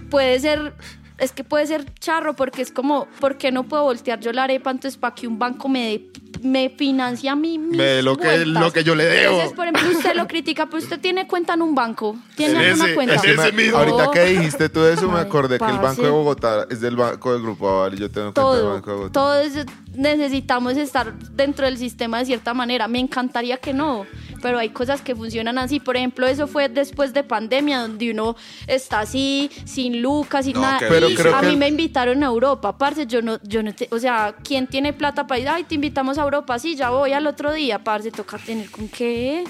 [0.10, 0.74] puede ser,
[1.18, 4.44] es que puede ser charro porque es como, ¿por qué no puedo voltear yo la
[4.44, 6.10] arepa entonces para que un banco me dé-
[6.44, 9.34] me financia a mí mis Me dé lo que- lo que yo le debo.
[9.36, 12.18] Entonces, por ejemplo, usted lo critica, pero usted tiene cuenta en un banco.
[12.36, 13.16] ¿Tiene ese- cuenta?
[13.24, 13.78] en ese mismo.
[13.78, 15.78] Ahorita que dijiste tú eso, me Ay, acordé que el.
[15.80, 18.74] Banco de Bogotá es del Banco del Grupo Aval y yo tengo cuenta del todo,
[18.74, 19.14] Banco de Bogotá.
[19.14, 22.88] todos necesitamos estar dentro del sistema de cierta manera.
[22.88, 24.06] Me encantaría que no,
[24.42, 25.80] pero hay cosas que funcionan así.
[25.80, 28.36] Por ejemplo, eso fue después de pandemia, donde uno
[28.68, 30.80] está así, sin lucas, sin No, nada.
[30.88, 33.74] Pero Y creo a que- mí me invitaron a Europa, parce, yo no, yo no
[33.74, 35.50] te- o sea, ¿quién tiene plata para ir?
[35.50, 38.88] Ay, te invitamos a Europa, sí, ya voy al otro día, parce, toca tener con
[38.88, 39.44] qué.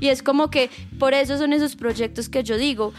[0.00, 2.92] Y es como que por eso son esos proyectos que yo digo,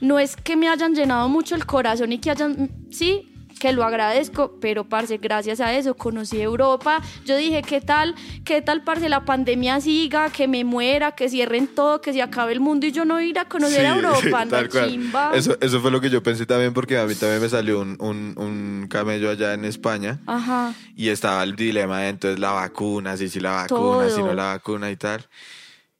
[0.00, 3.32] no es que me hayan llenado mucho el corazón y que hayan, sí,
[3.66, 7.00] que lo agradezco, pero parce, gracias a eso conocí Europa.
[7.24, 8.14] Yo dije, ¿qué tal?
[8.44, 12.52] ¿Qué tal, parce, la pandemia siga, que me muera, que cierren todo, que se acabe
[12.52, 14.88] el mundo y yo no ir a conocer a Sí, Europa, no tal cual.
[14.90, 15.32] chimba.
[15.34, 17.96] Eso, eso fue lo que yo pensé también porque a mí también me salió un,
[17.98, 20.72] un, un camello allá en España Ajá.
[20.96, 24.44] y estaba el dilema de entonces la vacuna, si si la vacuna, si no la
[24.44, 25.26] vacuna y tal.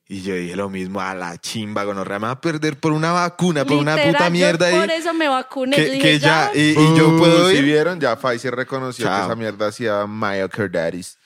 [0.09, 3.11] Y yo dije lo mismo, a la chimba, gonorrea, me va a perder por una
[3.11, 4.99] vacuna, por una puta yo mierda Por ahí.
[5.01, 5.77] eso me vacuné.
[5.77, 7.65] Yo Que, ya, y, y yo Uh, puedo si ir.
[7.65, 9.17] vieron, ya Pfizer reconoció Chao.
[9.19, 11.19] que esa mierda hacía myocarditis.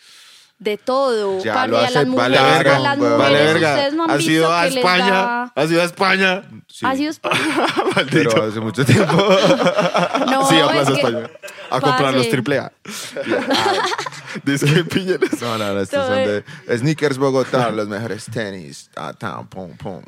[0.59, 1.43] De todo.
[1.43, 3.91] Ya lo a las mujeres, Vale, a verga, las mujeres, vale, verga.
[3.93, 6.43] no ha sido a España, da- ha sido a España.
[6.67, 6.87] Sí.
[6.87, 7.41] Ha sido España.
[7.97, 8.31] Maldito.
[8.31, 9.15] Pero hace mucho tiempo.
[10.31, 11.31] No, sí, a es Plaza que- España.
[11.71, 12.73] A comprar los triple A.
[14.45, 15.41] Dice que pillenes.
[15.41, 16.45] No, no, no, estos son de
[16.79, 18.91] Sneakers Bogotá, los mejores tenis.
[18.97, 20.03] Ah, tan, pum, pum.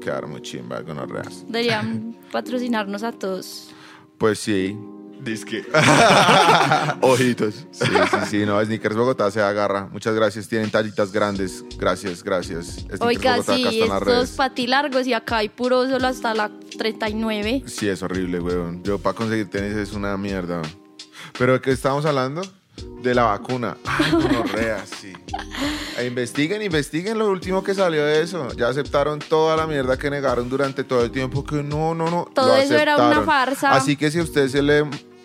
[0.00, 1.44] Quedaron muy chimba, gonorreas.
[1.48, 3.70] Deberían patrocinarnos a todos.
[4.18, 4.76] Pues sí.
[5.20, 5.64] Disque.
[7.00, 7.66] Ojitos.
[7.72, 9.88] Sí, sí, sí, no, Sneakers Bogotá se agarra.
[9.90, 11.64] Muchas gracias, tienen tallitas grandes.
[11.76, 12.66] Gracias, gracias.
[12.66, 14.30] Sneakers Oiga, Bogotá, acá sí, están las estos redes.
[14.36, 17.64] patilargos y acá hay puro solo hasta la 39.
[17.66, 18.82] Sí, es horrible, weón.
[18.84, 20.62] Yo para conseguir tenis es una mierda.
[21.38, 22.42] Pero ¿de qué estamos hablando?
[23.02, 23.76] De la vacuna.
[23.84, 25.12] Ay, gonorrea, sí.
[25.98, 28.48] E investiguen, investiguen lo último que salió de eso.
[28.56, 32.28] Ya aceptaron toda la mierda que negaron durante todo el tiempo que no, no, no.
[32.34, 33.72] Todo lo eso era una farsa.
[33.72, 34.84] Así que si a usted se le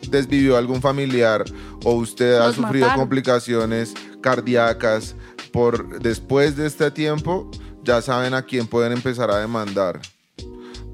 [0.09, 1.43] desvivió algún familiar
[1.83, 3.01] o usted ha Los sufrido mataron.
[3.03, 5.15] complicaciones cardíacas
[5.51, 7.49] por después de este tiempo,
[7.83, 9.99] ya saben a quién pueden empezar a demandar.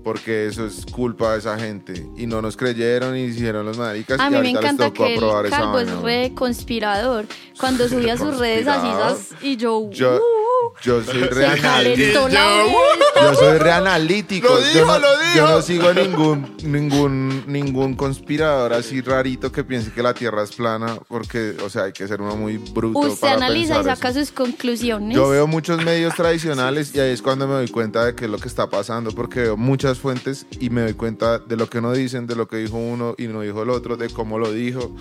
[0.03, 2.05] Porque eso es culpa de esa gente.
[2.17, 4.19] Y no nos creyeron y hicieron los maricas.
[4.19, 7.25] A y mí me ahorita les encanta que el calvo es re conspirador.
[7.59, 9.89] Cuando subía sus redes así y yo...
[9.91, 10.48] Yo, uh,
[10.81, 12.29] yo soy reanalítico.
[12.29, 14.47] Yo soy reanalítico.
[14.47, 15.47] Lo yo, dijo, no, lo yo dijo.
[15.47, 20.97] no sigo ningún, ningún, ningún conspirador así rarito que piense que la Tierra es plana,
[21.07, 22.99] porque, o sea, hay que ser uno muy bruto.
[22.99, 24.19] Usted para analiza y saca eso.
[24.19, 25.15] sus conclusiones.
[25.15, 28.31] Yo veo muchos medios tradicionales y ahí es cuando me doy cuenta de qué es
[28.31, 31.81] lo que está pasando, porque veo muchas fuentes y me doy cuenta de lo que
[31.81, 34.51] no dicen, de lo que dijo uno y no dijo el otro, de cómo lo
[34.51, 34.95] dijo.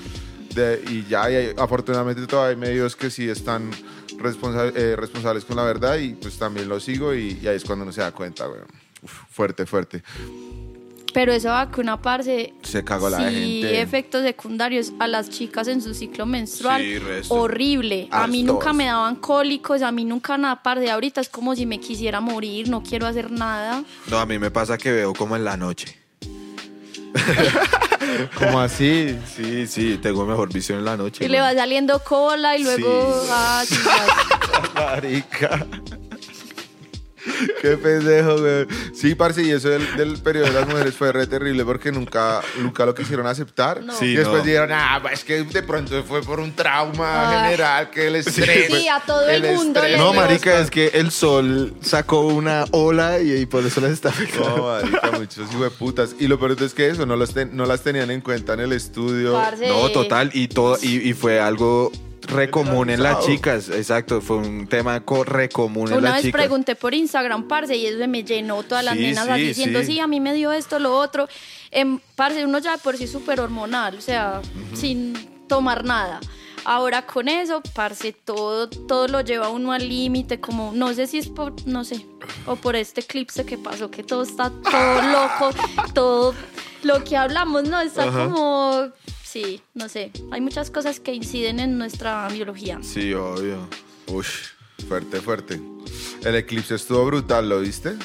[0.54, 3.70] de- y ya, y hay- afortunadamente todavía hay medios que sí están
[4.18, 7.64] responsa- eh, responsables con la verdad y pues también lo sigo y, y ahí es
[7.64, 8.60] cuando uno se da cuenta, güey.
[9.02, 10.02] Uf, fuerte, fuerte.
[11.14, 13.80] Pero esa vacuna, parce, Se cagó la sí, gente.
[13.80, 16.82] efectos secundarios a las chicas en su ciclo menstrual.
[16.82, 17.34] Sí, resto.
[17.34, 18.08] Horrible.
[18.10, 18.54] A mí Hartos.
[18.54, 20.90] nunca me daban cólicos, a mí nunca nada, parce.
[20.90, 23.82] Ahorita es como si me quisiera morir, no quiero hacer nada.
[24.10, 25.96] No, a mí me pasa que veo como en la noche.
[28.38, 29.18] ¿Cómo así?
[29.36, 31.24] Sí, sí, tengo mejor visión en la noche.
[31.24, 33.22] Y le va saliendo cola y luego...
[33.22, 33.28] Sí.
[33.30, 34.74] Ah, chicas.
[34.74, 35.66] Marica.
[37.62, 38.66] Qué pendejo, güey.
[38.94, 42.40] Sí, parce, y eso del, del periodo de las mujeres fue re terrible porque nunca,
[42.60, 43.82] nunca lo quisieron aceptar.
[43.82, 43.96] No.
[43.96, 44.44] Sí, y después no.
[44.44, 47.44] dijeron, ah, es que de pronto fue por un trauma Ay.
[47.50, 48.66] general, que el estrés.
[48.72, 49.98] Sí, a todo el mundo estrés.
[49.98, 54.10] No, marica, es que el sol sacó una ola y, y por eso les está
[54.10, 54.56] afectando.
[54.56, 56.14] No, marica, muchos hijueputas.
[56.18, 58.60] Y lo peor es que eso, no, los ten- no las tenían en cuenta en
[58.60, 59.32] el estudio.
[59.32, 59.68] Parce.
[59.68, 61.90] No, total, y todo, y, y fue algo
[62.22, 66.24] re común en las chicas, exacto, fue un tema re común en Una las vez
[66.26, 66.40] chicas.
[66.40, 69.80] pregunté por Instagram, parce, y eso me llenó todas las Sí, nenas sí, así diciendo,
[69.80, 69.86] sí.
[69.86, 70.00] sí.
[70.00, 71.28] a mí me dio esto, lo otro.
[71.70, 74.40] Em, parce, uno ya de por sí súper hormonal, o sea,
[74.74, 75.14] sin
[75.48, 76.20] tomar nada.
[76.64, 81.18] Ahora con eso, parce, todo, todo lo lleva uno al límite, como, no sé si
[81.18, 82.04] es por, no sé,
[82.46, 85.50] o por este eclipse que pasó, que todo está todo loco,
[85.94, 86.34] todo
[86.82, 87.80] lo que hablamos, ¿no?
[87.80, 88.88] Está como,
[89.28, 92.78] sí, no sé, hay muchas cosas que inciden en nuestra biología.
[92.82, 93.68] Sí, obvio.
[94.06, 94.48] Ush,
[94.88, 95.60] fuerte, fuerte.
[96.24, 97.96] El eclipse estuvo brutal, ¿lo viste?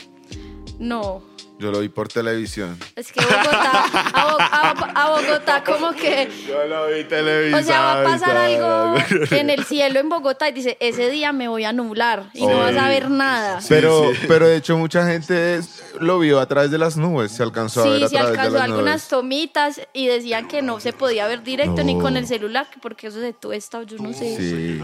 [0.80, 1.24] No.
[1.64, 2.78] Yo lo vi por televisión.
[2.94, 7.64] Es que Bogotá, a, Bo- a- a Bogotá como que, Yo lo vi televisado.
[7.64, 8.96] o sea, va a pasar algo
[9.32, 12.58] en el cielo en Bogotá y dice, ese día me voy a nublar y no
[12.58, 13.62] vas a ver nada.
[13.70, 15.62] Pero, pero de hecho mucha gente
[16.02, 18.32] lo vio a través de las nubes, se alcanzó a ver Sí, a se través
[18.34, 19.08] de alcanzó las algunas nubes.
[19.08, 23.22] tomitas y decían que no se podía ver directo ni con el celular, porque eso
[23.22, 24.36] se tuesta, yo no sé.
[24.36, 24.84] Sí.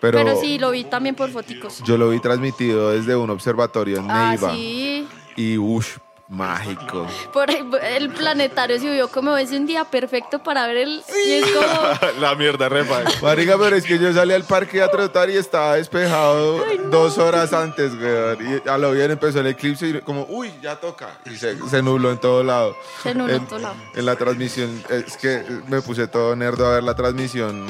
[0.00, 1.82] Pero, Pero sí, lo vi también por foticos.
[1.84, 4.52] yo lo vi transmitido desde un observatorio en Ah, Neiva.
[4.54, 5.08] sí.
[5.38, 7.06] Y ush, mágico.
[7.32, 11.02] Por el, el planetario subió como es un día perfecto para ver el...
[11.26, 12.10] Y es como...
[12.20, 13.04] La mierda, repa.
[13.22, 17.52] Marica, pero es que yo salí al parque a trotar y estaba despejado dos horas
[17.52, 18.62] antes, weón.
[18.64, 21.20] Y a lo bien empezó el eclipse y como, uy, ya toca.
[21.24, 22.74] Y se, se nubló en todo lado.
[23.04, 23.76] Se nubló en en, todo lado.
[23.94, 27.64] en la transmisión, es que me puse todo nerdo a ver la transmisión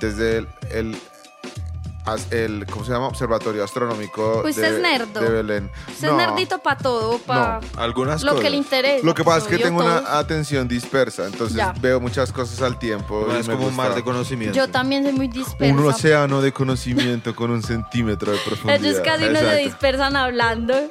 [0.00, 0.96] desde el,
[2.30, 3.06] el- ¿cómo se llama?
[3.08, 5.20] Observatorio Astronómico Usted de, es nerdo.
[5.20, 5.70] de Belén.
[5.88, 6.20] Usted No.
[6.20, 8.44] es nerdito para todo, para Algunas lo cosas.
[8.44, 9.04] que le interesa.
[9.06, 11.74] Lo que pasa es pues, que tengo una atención dispersa, entonces Ya.
[11.80, 13.26] veo muchas cosas al tiempo.
[13.32, 14.56] y es me como un mar de conocimiento.
[14.56, 15.74] Yo también soy muy dispersa.
[15.74, 18.84] Un océano de conocimiento con un centímetro de profundidad.
[18.84, 20.74] Ellos casi no se dispersan hablando.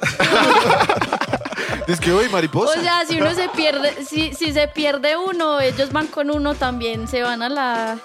[1.86, 2.78] Es que hoy mariposa.
[2.78, 6.54] O sea, si uno se pierde, si, si se pierde uno, ellos van con uno
[6.54, 7.98] también, se van a la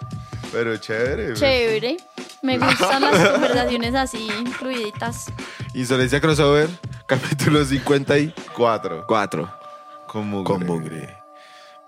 [0.52, 1.28] Pero chévere.
[1.28, 1.40] pues.
[1.40, 1.98] chévere.
[2.42, 4.28] Me gustan las conversaciones así,
[4.60, 5.32] fluiditas.
[5.74, 6.70] Insolencia Crossover,
[7.06, 9.06] capítulo 54.
[9.08, 9.50] Cuatro.
[10.08, 10.54] Con mugre.
[10.54, 11.18] Con mugre.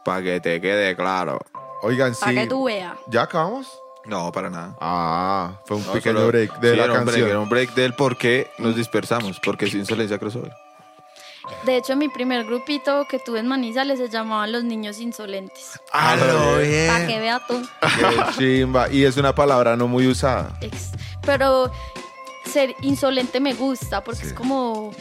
[0.06, 1.40] Pa' que te quede claro.
[1.82, 2.22] Oigan, sí.
[2.22, 2.98] Para que tú veas.
[3.08, 3.68] ¿Ya acabamos?
[4.06, 4.76] No, para nada.
[4.82, 7.30] Ah, fue un No, pequeño solo- break de sí, la era un break, canción.
[7.30, 9.40] era un break del por qué nos dispersamos.
[9.40, 10.52] Porque sin Insolencia Crossover.
[11.66, 15.80] De hecho, mi primer grupito que tuve en Manizales se llamaban Los Niños Insolentes.
[15.92, 16.88] Ah, lo bien.
[16.88, 17.62] Para que vea tú.
[17.82, 18.90] Qué chimba.
[18.92, 20.58] Y es una palabra no muy usada.
[21.26, 21.72] Pero
[22.46, 24.92] ser insolente me gusta porque es como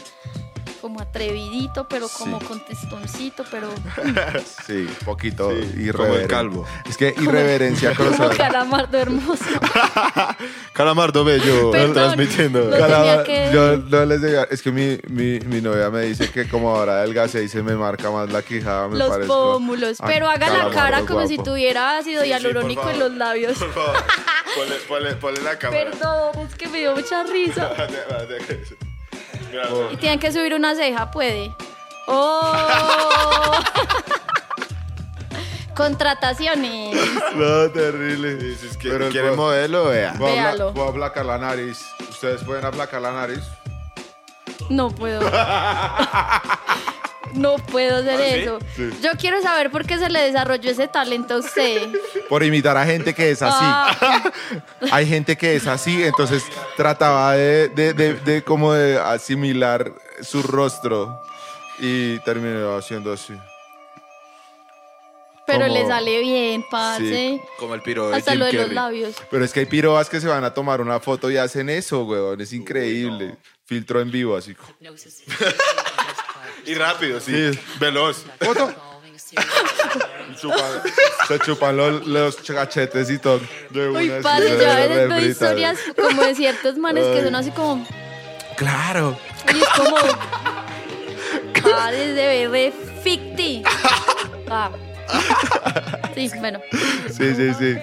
[0.83, 2.45] como atrevidito, pero como Sí.
[2.45, 3.69] con testoncito, pero
[4.67, 6.65] Sí, poquito Sí, como el calvo.
[6.89, 8.35] Es que irreverencia como crossover.
[8.37, 9.45] calamardo hermoso.
[10.73, 11.93] Calamardo Bello Perdón.
[11.93, 12.65] transmitiendo.
[12.65, 16.01] Lo Calama- tenía que- Yo no les diga, es que mi, mi, mi novia me
[16.01, 19.53] dice que como ahora adelgacé y se me marca más la quijada, me los parezco
[19.53, 20.01] pómulos.
[20.01, 23.09] a Pero haga la cara como si tuviera ácido Sí, sí, por hialurónico en favor.
[23.09, 23.57] los labios.
[23.57, 25.91] Ponle, ponle, ponle la cámara.
[25.91, 27.71] Perdón, es que me dio mucha risa.
[29.91, 31.55] Y tienen que subir una ceja, puede.
[32.07, 33.59] ¡Oh!
[35.75, 36.95] Contrataciones.
[37.35, 38.53] No, terrible.
[38.53, 40.13] Es que Pero quiere modelo, vea.
[40.17, 41.83] Voy a, voy a aplacar la nariz.
[42.09, 43.41] ¿Ustedes pueden aplacar la nariz?
[44.69, 45.21] No puedo.
[47.35, 48.59] No puedo hacer eso.
[49.01, 51.89] Yo quiero saber por qué se le desarrolló ese talento a usted.
[52.29, 53.57] Por imitar a gente que es así.
[53.59, 54.31] Ah,
[54.91, 56.43] Hay gente que es así, entonces
[56.77, 61.21] trataba de, de, de- de como de asimilar su rostro
[61.79, 63.33] y terminó haciendo así.
[65.45, 67.09] pero Como- le sale bien, parce.
[67.09, 69.15] Sí, Como el piro de Hasta Jim lo de los labios.
[69.29, 72.03] Pero es que hay pirobas que se van a tomar una foto y hacen eso,
[72.05, 72.39] weón.
[72.41, 73.37] Es increíble.
[73.65, 74.55] Filtro en vivo, así.
[76.65, 77.53] Y rápido, sí.
[77.53, 77.59] Sí.
[77.79, 78.25] Veloz.
[78.39, 78.73] ¿Foto?
[80.39, 80.81] Chupan-
[81.27, 83.39] se chupan los, los cachetes y todo.
[83.69, 87.35] De Uy, una, sí, yo a veces veo historias como de ciertos manes que son
[87.35, 87.85] así como.
[88.57, 89.17] Claro.
[89.53, 89.97] Y es como.
[91.71, 92.73] Pares de bebé
[93.03, 93.63] ficti.
[94.49, 94.69] Ah.
[96.15, 96.59] Sí, bueno.
[97.09, 97.75] Sí, sí, sí.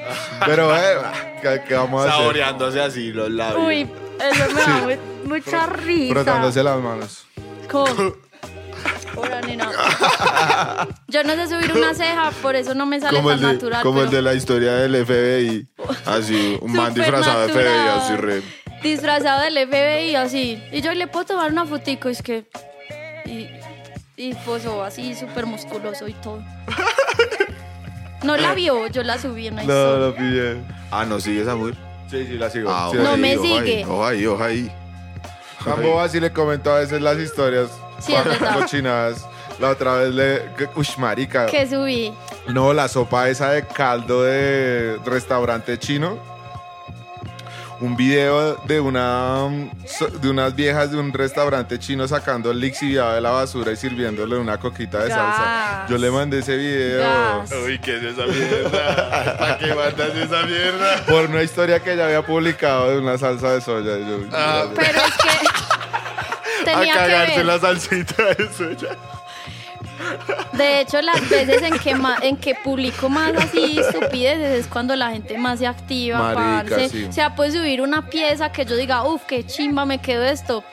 [0.47, 0.99] Pero, eh,
[1.43, 2.21] ¿qué, qué vamos a hacer?
[2.21, 3.67] Saboreándose así los labios.
[3.67, 3.89] Uy,
[4.21, 6.15] eso me da mu- mucha risa.
[6.15, 7.27] Frotándose las manos.
[7.71, 8.15] ¿Cómo?
[9.17, 9.71] Hola, nena.
[11.09, 13.53] Yo no sé subir una ceja, por eso no me sale como tan el, de,
[13.55, 13.83] natural.
[13.83, 15.69] como el pero de la historia del FBI.
[16.07, 18.43] Así, un man disfrazado de FBI, así re.
[18.83, 20.63] disfrazado del FBI así.
[20.73, 22.49] Y yo le puedo tomar una fotico, es que.
[23.27, 23.49] Y,
[24.17, 26.43] y posó así, súper musculoso y todo.
[28.23, 30.07] No la vio, yo la subí en la No, historia.
[30.07, 30.57] lo pillé.
[30.91, 31.75] Ah, ¿no sigues a Moore?
[32.11, 32.71] Sí, sí, la sigo.
[32.71, 33.79] Ah, Sí, No la me sigue.
[33.79, 34.71] ahí, Ojo ahí, ojo ahí.
[35.65, 37.71] Jambo así le comentó a veces las historias.
[38.01, 38.59] Sí, es verdad.
[38.61, 39.27] cochinadas.
[39.59, 40.43] La otra vez le.
[40.75, 41.47] Uy, marica.
[41.47, 42.13] Que subí.
[42.49, 46.19] No, la sopa esa de caldo de restaurante chino.
[47.81, 49.49] Un video de una
[49.87, 53.77] so- de unas viejas de un restaurante chino sacando el lixiviado de la basura y
[53.77, 55.87] sirviéndole una coquita de salsa.
[55.89, 57.51] Yo le mandé ese video Gas.
[57.65, 59.37] Uy, ¿qué es esa mierda?
[59.39, 61.05] ¿Para qué mandas esa mierda?
[61.09, 63.97] por una historia que ella había publicado de una salsa de soya.
[63.99, 64.67] Yo- Ah.
[64.77, 65.60] Pero es que.
[66.79, 67.47] Tenía a cagarse que ver.
[67.47, 68.97] la salsita de soya.
[70.55, 74.97] De hecho, las veces en que, ma- en que publico más así estupideces es cuando
[74.97, 76.89] la gente más se activa, Marica, parce.
[76.89, 77.05] sí.
[77.05, 80.65] O sea, puede subir una pieza que yo diga, uff, qué chimba, me quedó esto.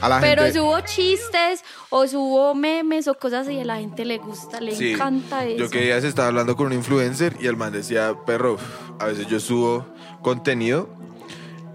[0.00, 4.04] a la Pero gente, subo chistes o subo memes o cosas y a la gente
[4.04, 4.92] le gusta, le Sí.
[4.92, 5.58] encanta eso.
[5.58, 8.58] Yo que días estaba hablando con un influencer y el man decía, perro,
[9.00, 9.84] a veces yo subo
[10.22, 10.88] contenido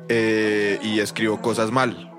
[0.08, 2.13] eh, y escribo cosas mal,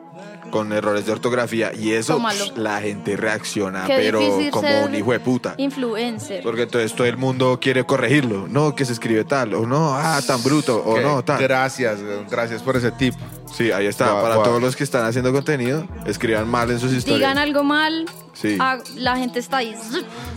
[0.51, 4.89] con errores de ortografía y eso psh, la gente reacciona, Qué pero difícil como ser
[4.89, 5.55] un hijo de puta.
[5.59, 6.43] Influencer.
[6.43, 8.47] Porque entonces todo el mundo quiere corregirlo.
[8.49, 11.41] No, que se escribe tal, o no, ah, tan bruto, o no, tal.
[11.41, 13.15] Gracias, gracias por ese tip.
[13.53, 14.11] Sí, ahí está.
[14.11, 14.47] Guau, Para guau.
[14.47, 17.21] todos los que están haciendo contenido, escriban mal en sus historias.
[17.21, 18.57] Digan algo mal, Sí.
[18.61, 19.75] ah, la gente está ahí.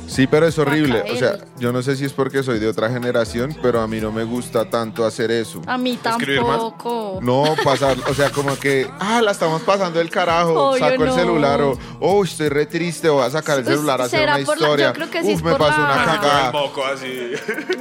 [0.08, 1.04] Sí, pero es horrible.
[1.12, 4.00] O sea, yo no sé si es porque soy de otra generación, pero a mí
[4.00, 5.62] no me gusta tanto hacer eso.
[5.66, 7.20] A mí tampoco.
[7.22, 11.10] No, pasar, o sea, como que, ah, la estamos pasando el carajo, Obvio saco el
[11.10, 11.16] no.
[11.16, 14.36] celular o, oh, estoy re triste, voy a sacar el Pues, celular a hacer será
[14.38, 14.88] una por la- historia.
[14.88, 16.52] yo creo que sí Uf, es me por pasó la- una cagada.
[16.52, 17.32] poco así.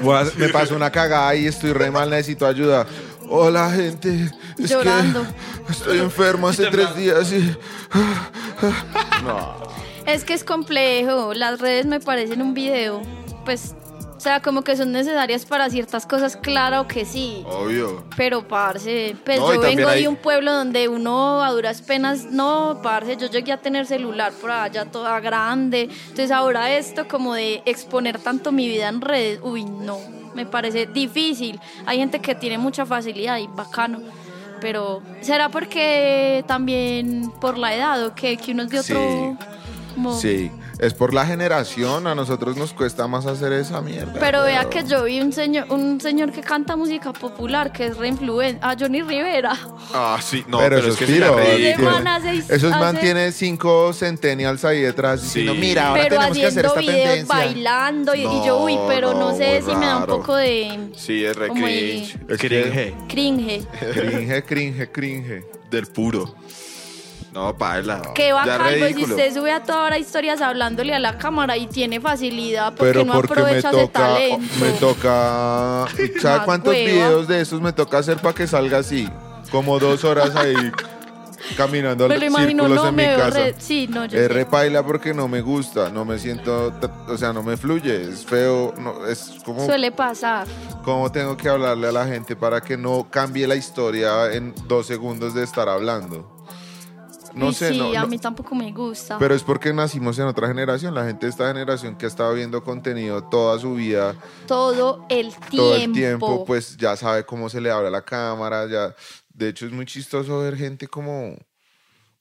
[0.03, 2.87] Voy a- me pasó una cagada y estoy re mal, necesito ayuda.
[3.29, 4.31] Hola, gente.
[4.59, 5.25] Es Llorando.
[5.67, 7.57] que estoy enfermo hace tres días y...
[9.25, 9.55] No.
[10.07, 11.35] Es que es complejo.
[11.35, 13.03] Las redes me parecen un video.
[13.45, 13.75] Pues,
[14.17, 17.45] o sea, como que son necesarias para ciertas cosas, claro que sí.
[17.47, 18.03] Obvio.
[18.17, 22.25] Pero, parce, pues No, yo vengo hay- de un pueblo donde uno a duras penas,
[22.25, 25.83] no, parce, yo llegué a tener celular por allá toda grande.
[26.03, 29.99] Entonces ahora esto como de exponer tanto mi vida en redes, uy, no,
[30.35, 31.61] me parece difícil.
[31.85, 34.01] Hay gente que tiene mucha facilidad y bacano.
[34.61, 38.95] Pero, ¿será porque también por la edad o que, que uno es de Sí.
[40.21, 44.15] Sí, es por la generación, a nosotros nos cuesta más hacer esa mierda.
[44.21, 47.97] Pero vea que yo vi un señor, un señor que canta música popular, que es
[47.97, 49.57] reinfluente, a Johnny Rivera.
[49.95, 53.93] Ah, sí, no, pero, pero, eso es que es man hace- Esos hace- mantiene cinco
[53.93, 55.59] centennials ahí detrás diciendo, Sí.
[55.59, 57.37] mira, ahora pero tenemos que hacer haciendo esta videos tendencia.
[57.37, 60.35] bailando y, y yo, uy, No, pero no, no, sé si me da un poco
[60.37, 61.47] de Sí, es re.
[61.47, 62.95] Es Cringe.
[63.09, 63.67] cringe.
[63.95, 65.45] Cringe, cringe, cringe.
[65.71, 66.35] Del puro.
[67.37, 68.01] No, paila.
[68.15, 71.67] Qué bacán, pues si usted sube a toda hora historias hablándole a la cámara y
[71.67, 74.55] tiene facilidad, porque Pero no porque me aprovecha ese toca, talento?
[74.59, 75.85] me toca,
[76.21, 76.91] ¿sabe Más cuántos hueva.
[76.91, 79.07] videos de esos me toca hacer para que salga así?
[79.51, 80.55] Como dos horas ahí
[81.59, 83.39] caminando Me lo imagino, círculos no, en me mi veo casa.
[83.39, 84.33] re- Sí, no, yo Es sé.
[84.33, 88.25] repaila porque no me gusta, no me siento, t- o sea, no me fluye, es
[88.25, 90.47] feo, no, es como, Suele pasar.
[90.85, 94.87] como tengo que hablarle a la gente para que no cambie la historia en dos
[94.87, 96.33] segundos de estar hablando.
[97.37, 99.19] No Y sé, sí, no, a no- mí tampoco me gusta.
[99.19, 102.33] pero es porque nacimos en otra generación, la gente de esta generación que ha estado
[102.33, 104.17] viendo contenido toda su vida,
[104.47, 105.57] todo el tiempo.
[105.57, 108.95] todo el tiempo, pues ya sabe cómo se le habla a la cámara, ya.
[109.35, 111.37] De hecho, es muy chistoso ver gente como,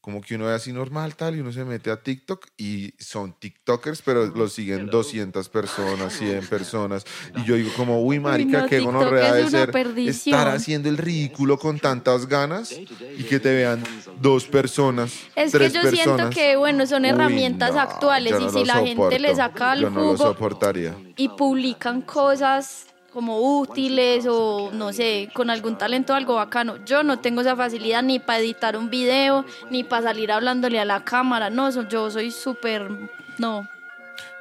[0.05, 3.33] como que uno ve así normal, tal, y uno se mete a TikTok y son
[3.39, 7.05] TikTokers, pero los siguen 200 personas, 100 personas.
[7.37, 10.39] Y yo digo como, uy, marica, no, qué gonorrea es de ser perdición.
[10.39, 13.83] estar haciendo el ridículo con tantas ganas y que te vean
[14.21, 16.03] dos personas, Es que tres yo personas.
[16.03, 19.35] siento que, bueno, son Uy, herramientas no, actuales y no si la gente le soporto.
[19.35, 20.95] saca el Yo no lo jugo soportaría.
[21.17, 22.85] y publican cosas
[23.15, 26.83] como útiles o no sé, con algún talento algo bacano.
[26.83, 30.85] Yo no tengo esa facilidad ni para editar un video, ni para salir hablándole a
[30.85, 31.49] la cámara.
[31.49, 32.91] No, yo soy súper
[33.37, 33.69] no,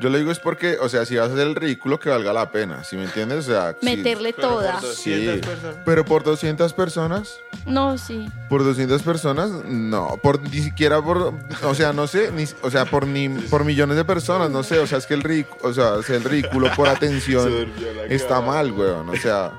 [0.01, 2.33] Yo le digo es porque, o sea, si vas a hacer el ridículo que valga
[2.33, 3.39] la pena, ¿sí me entiendes?
[3.39, 3.85] O sea, sí.
[3.85, 4.81] meterle toda.
[4.81, 5.41] Sí,
[5.85, 8.29] pero por 200 personas, No, sí.
[8.49, 11.33] por 200 personas, no, por ni siquiera por,
[11.63, 14.81] o sea, no sé, ni, o sea, por ni por millones de personas, no sé,
[14.81, 17.73] o sea, es que el ridículo, o sea, el ridículo por atención
[18.09, 19.53] está mal, weón, o sea,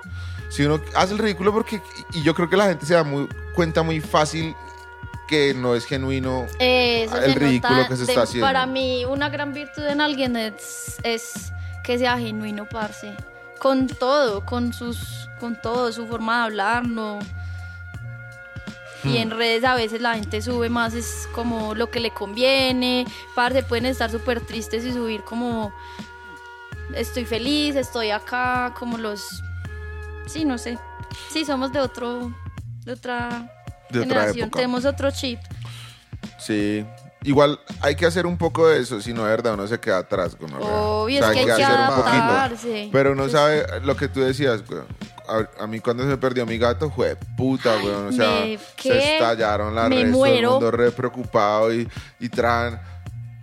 [0.49, 1.81] si uno hace el ridículo porque,
[2.13, 4.53] y yo creo que la gente se da muy, cuenta muy fácil
[5.27, 8.45] que no es genuino Eso El ridículo que se de- está haciendo.
[8.47, 11.51] Para mí, una gran virtud en alguien es, es
[11.83, 13.13] que sea genuino, parce.
[13.59, 17.19] Con todo, con sus, con todo, su forma de hablar, no.
[19.03, 23.05] Y en redes a veces la gente sube más, es como lo que le conviene.
[23.35, 25.71] Parce, pueden estar súper tristes y subir como
[26.95, 29.43] estoy feliz, estoy acá, como los...
[30.25, 30.79] Sí, no sé.
[31.29, 32.31] Sí, somos de otro...
[32.83, 33.51] De otra
[33.89, 34.49] De otra época.
[34.57, 35.39] tenemos otro chip.
[36.39, 36.85] Sí.
[37.23, 40.35] Igual hay que hacer un poco de eso, si no verdad uno se queda atrás.
[40.35, 42.89] Con Obvio, es que hay que adaptarse.
[42.91, 44.85] Pero uno sabe lo que tú decías, weón.
[45.27, 48.07] A, a mí cuando se perdió mi gato fue puta, weón.
[48.09, 52.79] O sea, me- se estallaron las redes, todo el mundo re preocupado y, y tran.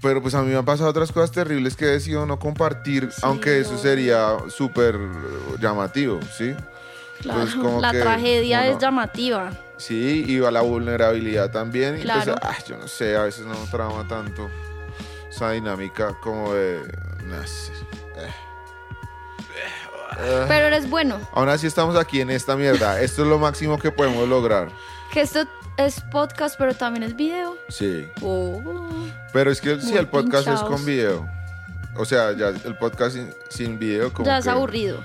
[0.01, 3.11] Pero pues a mí me han pasado otras cosas terribles que he decidido no compartir,
[3.12, 4.97] Sí, aunque eso sería súper
[5.61, 6.55] llamativo, ¿sí?
[7.20, 9.51] Claro, Pues como la que tragedia es llamativa.
[9.83, 11.99] Sí, y a la vulnerabilidad también.
[11.99, 12.35] Y Claro.
[12.35, 14.49] pues, ah, yo no sé, a veces no trama tanto
[15.28, 16.83] esa dinámica como de.
[17.26, 17.72] No sé.
[18.16, 18.30] Eh.
[20.47, 21.18] Pero eres bueno.
[21.33, 23.01] Aún así estamos aquí en esta mierda.
[23.01, 24.70] Esto es lo máximo que podemos lograr.
[25.11, 27.57] Que esto es podcast, pero también es video.
[27.68, 28.09] Sí.
[28.20, 28.62] Oh.
[29.33, 31.28] Pero es que si Muy el podcast es con video.
[31.97, 35.03] O sea, ya el podcast sin, sin video como Ya es que, aburrido.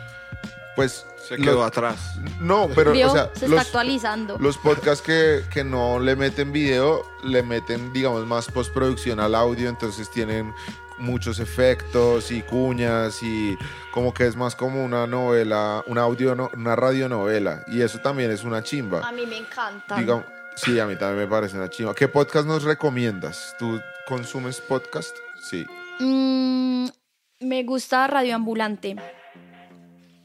[0.76, 2.16] Pues Se quedó atrás.
[2.40, 3.08] no, pero ¿Vio?
[3.10, 4.38] o sea, Se está los, actualizando.
[4.40, 9.68] los podcasts que, que no le meten video, le meten, digamos, más postproducción al audio,
[9.70, 10.54] entonces tienen
[11.00, 13.56] muchos efectos y cuñas y
[13.92, 18.32] como que es más como una novela, una audio, no- una radionovela y eso también
[18.32, 19.08] es una chimba.
[19.08, 19.96] A mí me encanta.
[19.98, 20.26] Digamos,
[20.56, 21.94] sí, a mí también me parece una chimba.
[21.94, 23.56] ¿Qué podcast nos recomiendas?
[23.60, 25.16] ¿Tú consumes podcast?
[25.40, 25.68] Sí.
[26.00, 26.88] Mm,
[27.42, 28.96] me gusta Radio Ambulante.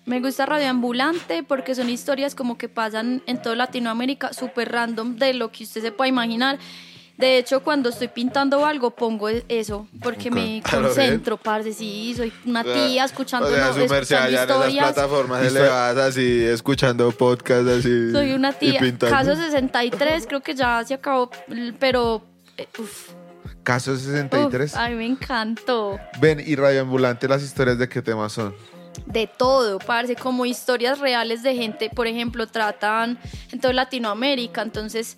[0.05, 5.17] Me gusta Radio Ambulante porque son historias como que pasan en toda Latinoamérica, súper random
[5.17, 6.59] de lo que usted se pueda imaginar.
[7.19, 11.73] De hecho, cuando estoy pintando algo, pongo eso, porque me ¿A lo concentro, parce.
[11.73, 14.93] Sí, soy una tía escuchando, O sea, no- escuchando allá en esas historias.
[14.93, 18.11] plataformas elevadas así, escuchando podcast así.
[18.11, 18.81] Soy una tía.
[18.99, 21.31] Caso 63, creo que ya se acabó,
[21.79, 22.25] pero...
[22.57, 23.11] eh, uf,
[23.63, 24.75] Caso uf, 63.
[24.75, 26.01] a mí me encantó.
[26.21, 28.53] Ven, y Radio Ambulante, ¿las historias de qué temas son?
[29.07, 33.19] De todo, parce, como historias reales de gente, por ejemplo, tratan
[33.51, 35.17] en toda Latinoamérica, entonces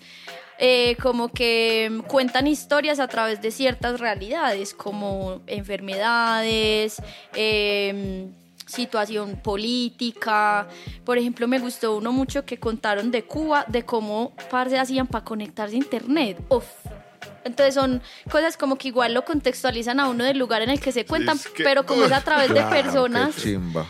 [0.57, 7.01] eh, como que cuentan historias a través de ciertas realidades, como enfermedades,
[7.33, 8.27] eh,
[8.65, 10.67] situación política.
[11.03, 15.25] Por ejemplo, me gustó uno mucho que contaron de Cuba, de cómo parce hacían para
[15.25, 16.37] conectarse a internet.
[16.49, 16.65] Uf.
[17.45, 20.91] Entonces son cosas como que igual lo contextualizan a uno del lugar en el que
[20.91, 23.85] se cuentan, es que- pero como es a través de personas Qué chimba.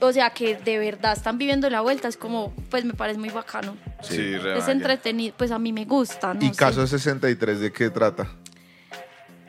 [0.00, 3.28] o sea, que de verdad están viviendo la vuelta, es como, pues me parece muy
[3.30, 3.76] bacano.
[4.02, 6.44] Sí, re Es entretenido, pues a mí me gusta, ¿no?
[6.44, 6.56] ¿Y sé.
[6.56, 8.28] Caso 63 de qué trata?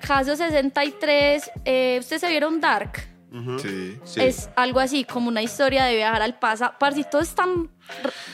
[0.06, 3.08] Caso 63, eh, ¿ustedes se vieron Dark?
[3.60, 3.98] Sí.
[4.04, 4.22] Sí.
[4.22, 6.74] Es algo así, como una historia de viajar al pasado.
[6.80, 7.68] Parcito es tan...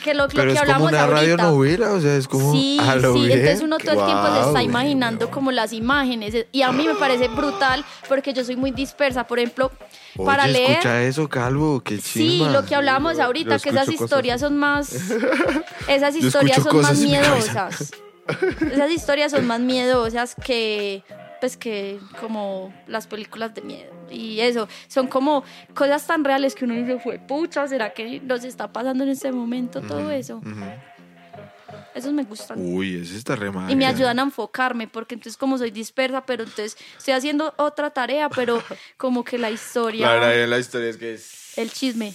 [0.04, 1.20] que lo, lo Pero que es como hablamos una ahorita.
[1.22, 2.52] radionovela, o sea, es como.
[2.52, 3.40] Sí, a lo sí, bien.
[3.40, 6.96] entonces uno todo el tiempo se está imaginando como las imágenes y a mí me
[6.96, 9.72] parece brutal porque yo soy muy dispersa, por ejemplo,
[10.18, 10.72] Oye, para leer...
[10.72, 14.02] escucha eso, Calvo, qué Sí, lo que hablábamos Yo ahorita, que esas cosas.
[14.02, 14.92] historias son más.
[15.88, 17.94] Esas historias son más miedosas.
[18.72, 21.04] Esas historias son más miedosas que.
[21.40, 23.92] Pues que como las películas de miedo.
[24.12, 28.44] Y eso, son como cosas tan reales que uno dice, fue pucha, ¿será que nos
[28.44, 30.38] está pasando en este momento todo eso?
[30.38, 30.66] Ujú.
[31.96, 32.60] Esos me gustan.
[32.60, 33.70] Uy, ese está re mal.
[33.72, 37.90] Y me ayudan a enfocarme, porque entonces como soy dispersa, pero entonces estoy haciendo otra
[37.90, 38.62] tarea, pero
[38.98, 41.58] como que la historia, La verdad, la historia es que es.
[41.58, 42.14] el chisme.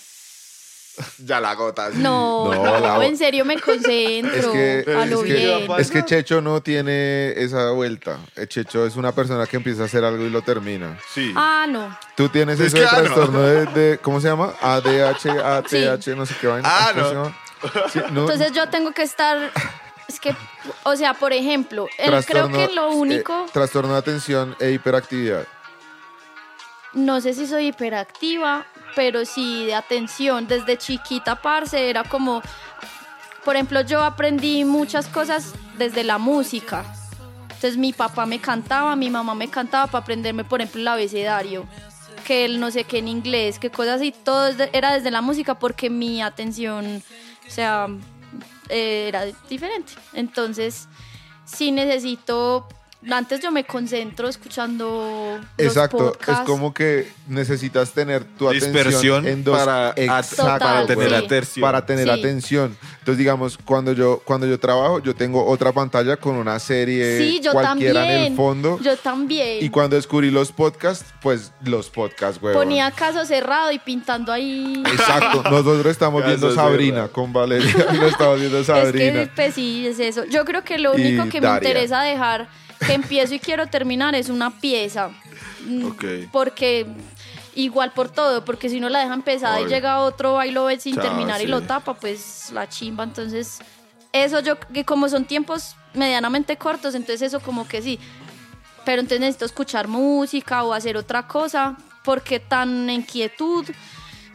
[1.19, 1.91] Ya la gota.
[1.91, 1.99] sí.
[1.99, 4.33] No, No, no, la- en serio me concentro.
[4.35, 5.67] Es que, a lo es, que, bien.
[5.79, 8.19] es que Checho no tiene esa vuelta.
[8.37, 10.99] Eh, Checho es una persona que empieza a hacer algo y lo termina.
[11.13, 11.33] Sí.
[11.37, 11.97] Ah, no.
[12.17, 13.03] Tú tienes Es ese que, ah, no.
[13.05, 14.55] trastorno de, de- ¿cómo se llama?
[14.61, 16.69] ADH, ATH, no sé qué vaina.
[16.71, 17.35] Ah, ¿Cómo no.
[17.91, 19.51] Sí, no, Entonces yo tengo que estar.
[20.07, 20.37] Es que,
[20.83, 23.47] o sea, por ejemplo, el- creo que lo eh, único.
[23.53, 25.47] trastorno de atención e hiperactividad.
[26.93, 30.47] No sé si soy hiperactiva, pero sí de atención.
[30.47, 32.43] Desde chiquita, parce, era como.
[33.45, 36.85] Por ejemplo, yo aprendí muchas cosas desde la música.
[37.43, 41.67] Entonces mi papá me cantaba, mi mamá me cantaba para aprenderme, por ejemplo, el abecedario.
[42.27, 44.13] Que el no sé qué en inglés, que cosas así.
[44.13, 47.03] Todo era desde la música porque mi atención,
[47.47, 47.89] o sea,
[48.69, 49.93] eh, era diferente.
[50.15, 50.89] Entonces,
[51.45, 52.67] sí necesito
[53.11, 59.27] antes yo me concentro escuchando Exacto, los es como que necesitas tener tu Dispersión atención
[59.27, 61.15] en dos para- Exacto, Total, tener sí.
[61.15, 61.63] atención.
[61.63, 62.11] para tener Sí.
[62.11, 62.77] atención.
[63.01, 67.41] Entonces, digamos, cuando yo cuando yo trabajo, yo tengo otra pantalla con una serie Sí,
[67.43, 68.19] yo cualquiera también.
[68.21, 68.79] en el fondo.
[68.83, 69.63] Yo también.
[69.65, 72.55] Y cuando descubrí los podcasts, pues los podcasts, güey.
[72.55, 74.83] Ponía caso cerrado y pintando ahí.
[74.87, 77.13] Exacto, nosotros estamos Caso viendo Sabrina cerrado.
[77.13, 77.75] con Valeria.
[77.93, 79.21] Lo estamos viendo Es Sabrina.
[79.25, 80.25] que pues sí, es eso.
[80.25, 82.49] Yo creo que lo Y único que me interesa dejar,
[82.87, 85.11] que empiezo y quiero terminar, es una pieza.
[85.67, 86.05] Mm, Ok.
[86.33, 86.87] Porque
[87.55, 89.75] igual por todo, porque si uno la deja empezada y Obvio.
[89.75, 91.51] llega otro y lo ve sin Chao, terminar y sí.
[91.51, 93.05] lo tapa, pues la chimba.
[93.05, 93.59] Entonces,
[94.13, 97.99] eso yo, que como son tiempos medianamente cortos, entonces eso como que sí.
[98.85, 103.65] Pero entonces necesito escuchar música o hacer otra cosa, porque tan en quietud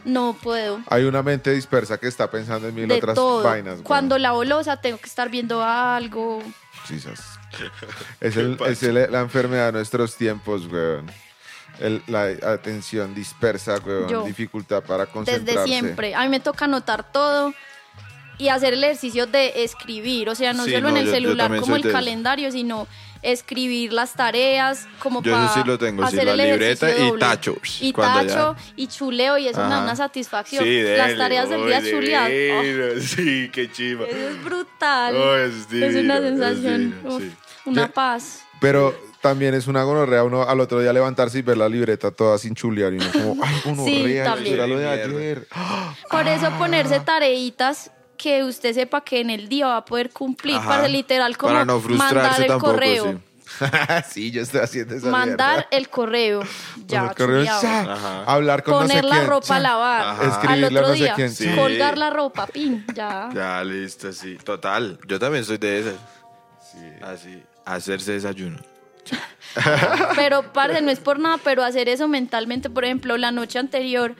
[0.04, 0.80] no puedo.
[0.88, 3.42] Hay una mente dispersa que está pensando en mil de otras todo.
[3.44, 3.80] vainas.
[3.82, 6.42] Cuando la bolosa tengo que estar viendo algo.
[6.90, 7.20] Jesus.
[8.20, 11.10] Es, el- es el- la enfermedad de nuestros tiempos, weón.
[11.78, 14.08] El- la atención dispersa, weón.
[14.08, 14.24] Yo.
[14.24, 15.52] Dificultad para concentrarse.
[15.52, 16.14] Desde siempre.
[16.14, 17.54] A mí me toca anotar todo
[18.38, 20.28] y hacer el ejercicio de escribir.
[20.28, 22.86] O sea, no Sí, solo no, en el yo- celular como el de calendario, sino
[23.22, 26.90] escribir las tareas como Yo para eso sí lo tengo, sí, hacer la el libreta
[26.90, 27.20] y doble.
[27.20, 27.56] tacho.
[27.80, 29.84] Y ya- tacho y chuleo y eso me da Ajá.
[29.84, 30.64] una satisfacción.
[30.64, 32.30] Sí, las tareas del día chuleadas.
[32.30, 34.06] oh, divino, Sí, qué chiva.
[34.06, 35.16] eso es brutal.
[35.16, 37.32] Oh, es una es sensación, divino, sí.
[37.66, 38.42] una Yo- paz.
[38.60, 42.36] Pero también es una gonorrea uno al otro día levantarse y ver la libreta toda
[42.38, 44.54] sin chulear y uno como, ay, gonorrea, eso también.
[44.54, 45.46] era lo de ayer.
[46.10, 47.90] Por eso ponerse tareitas
[48.20, 50.68] que usted sepa que en el día va a poder cumplir, Ajá.
[50.68, 53.12] para literal como Para no frustrarse mandar el tampoco, correo.
[53.12, 53.18] sí.
[54.10, 55.68] sí, yo estoy haciendo esa mandar mierda.
[55.72, 56.42] el correo.
[56.86, 58.24] Ya, El correo, Ajá.
[58.24, 60.06] Hablar con Poner no sé la quién, ropa a lavar.
[60.20, 61.48] Al Escribirle a otro no sé día, quién, sí.
[61.56, 63.28] colgar la ropa, pin, ya.
[63.34, 64.36] Ya, listo, sí.
[64.44, 64.98] Total.
[65.08, 65.94] Yo también soy de esas.
[67.02, 67.42] Así.
[67.64, 68.58] Hacerse desayuno.
[70.14, 74.14] Pero, parce, no es por nada, pero hacer eso mentalmente, por ejemplo, la noche anterior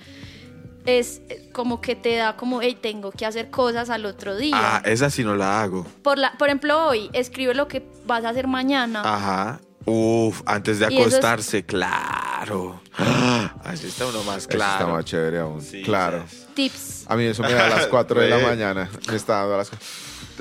[0.86, 4.56] es eh, como que te da como, hey, tengo que hacer cosas al otro día.
[4.56, 5.84] Ah, esa sí no la hago.
[6.02, 9.02] Por, la, por ejemplo, hoy, escribe lo que vas a hacer mañana.
[9.04, 9.60] Ajá.
[9.86, 12.80] Uf, antes de es- acostarse, claro.
[13.02, 14.88] Ah, Así está uno más Eso está claro.
[14.94, 15.60] más chévere aún.
[15.62, 16.24] Sí, claro.
[16.28, 16.44] sí.
[16.54, 17.04] Tips.
[17.06, 18.88] A mí eso me da a las 4 de la mañana.
[19.08, 19.70] Me está dando a las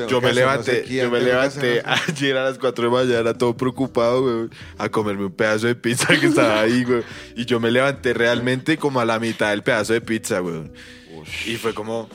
[0.06, 2.38] Tengo Yo que me hacer no levanté, sé quién, yo me levanté no sé- ayer
[2.38, 6.08] a las 4 de la mañana todo preocupado, güey, a comerme un pedazo de pizza
[6.20, 7.04] que estaba ahí, güey.
[7.36, 10.72] Y yo me levanté realmente como a la mitad del pedazo de pizza, güey.
[11.45, 12.10] Y fue como,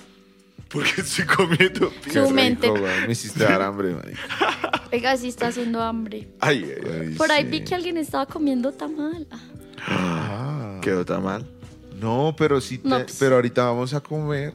[0.68, 2.26] ¿por qué estoy comiendo pizza?
[2.26, 2.66] Su mente.
[2.68, 3.06] rico, güey.
[3.06, 4.20] Me hiciste dar hambre, marica.
[4.92, 6.28] Oiga, sí está haciendo hambre.
[6.40, 9.26] Ay, ay, ay, Ay, Por ahí vi que alguien estaba comiendo tamal.
[9.86, 10.78] Ah.
[10.82, 11.44] quedó tan mal.
[12.00, 13.16] No, pero sí, te- No, pues.
[13.18, 14.52] pero ahorita vamos a comer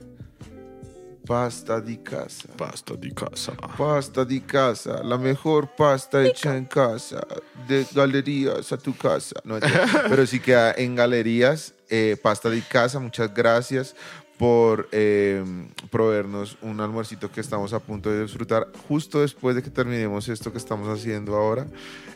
[1.29, 2.47] pasta di casa.
[2.57, 3.53] Pasta de casa.
[3.77, 7.21] Pasta di casa, la mejor pasta hecha en casa,
[7.67, 9.39] de galerías a tu casa.
[9.43, 9.59] No,
[10.09, 13.95] pero sí queda en galerías, eh, pasta di casa, muchas gracias
[14.39, 15.43] por eh,
[15.91, 20.51] proveernos un almuercito que estamos a punto de disfrutar justo después de que terminemos esto
[20.51, 21.67] que estamos haciendo ahora.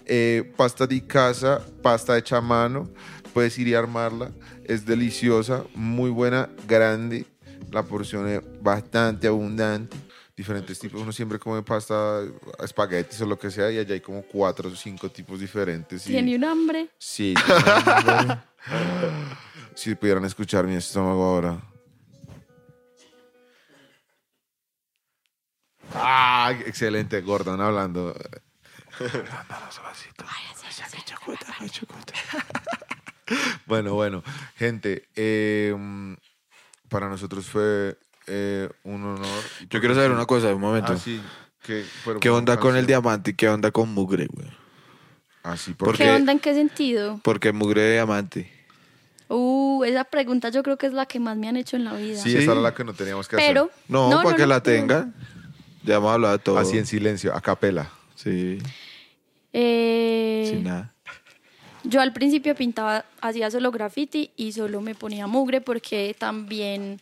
[0.05, 2.89] Eh, pasta di casa, pasta hecha a mano,
[3.31, 4.31] puedes ir y armarla,
[4.63, 7.27] es deliciosa, muy buena, grande,
[7.71, 9.97] la porción es bastante abundante.
[10.35, 12.21] Diferentes tipos, uno siempre come pasta,
[12.63, 16.07] espaguetis o lo que sea, y allá hay como cuatro o cinco tipos diferentes.
[16.07, 16.89] y- Tiene un hambre.
[16.97, 17.35] Sí.
[19.75, 21.61] si pudieran escuchar mi estómago ahora.
[25.93, 28.15] Ah, excelente, Gordon hablando.
[33.65, 34.23] Bueno, bueno,
[34.55, 35.73] gente, eh,
[36.93, 39.43] para nosotros fue eh, un honor.
[39.69, 40.93] Yo quiero saber una cosa, un momento.
[40.93, 41.19] Ah, sí,
[41.63, 44.47] que- pero ¿Qué onda con el diamante y qué onda con mugre, güey?
[45.43, 46.15] Ah, sí, ¿Por porque ¿Qué qué?
[46.15, 46.31] onda?
[46.31, 47.19] ¿En qué sentido?
[47.23, 48.49] ¿Por qué mugre de diamante?
[49.27, 51.93] Uh, esa pregunta yo creo que es la que más me han hecho en la
[51.93, 52.17] vida.
[52.21, 52.37] sí, Sí.
[52.37, 53.63] esa era la que no teníamos que Pero.
[53.65, 53.75] hacer.
[53.87, 55.15] No, no, para no, que no, la tengan.
[55.83, 56.59] Ya hemos hablado de todo.
[56.59, 57.89] Así en silencio, a capela.
[58.15, 58.59] Sí,
[59.51, 60.92] Eh, sin nada.
[61.83, 67.01] Yo al principio pintaba, hacía solo graffiti y solo me ponía mugre porque también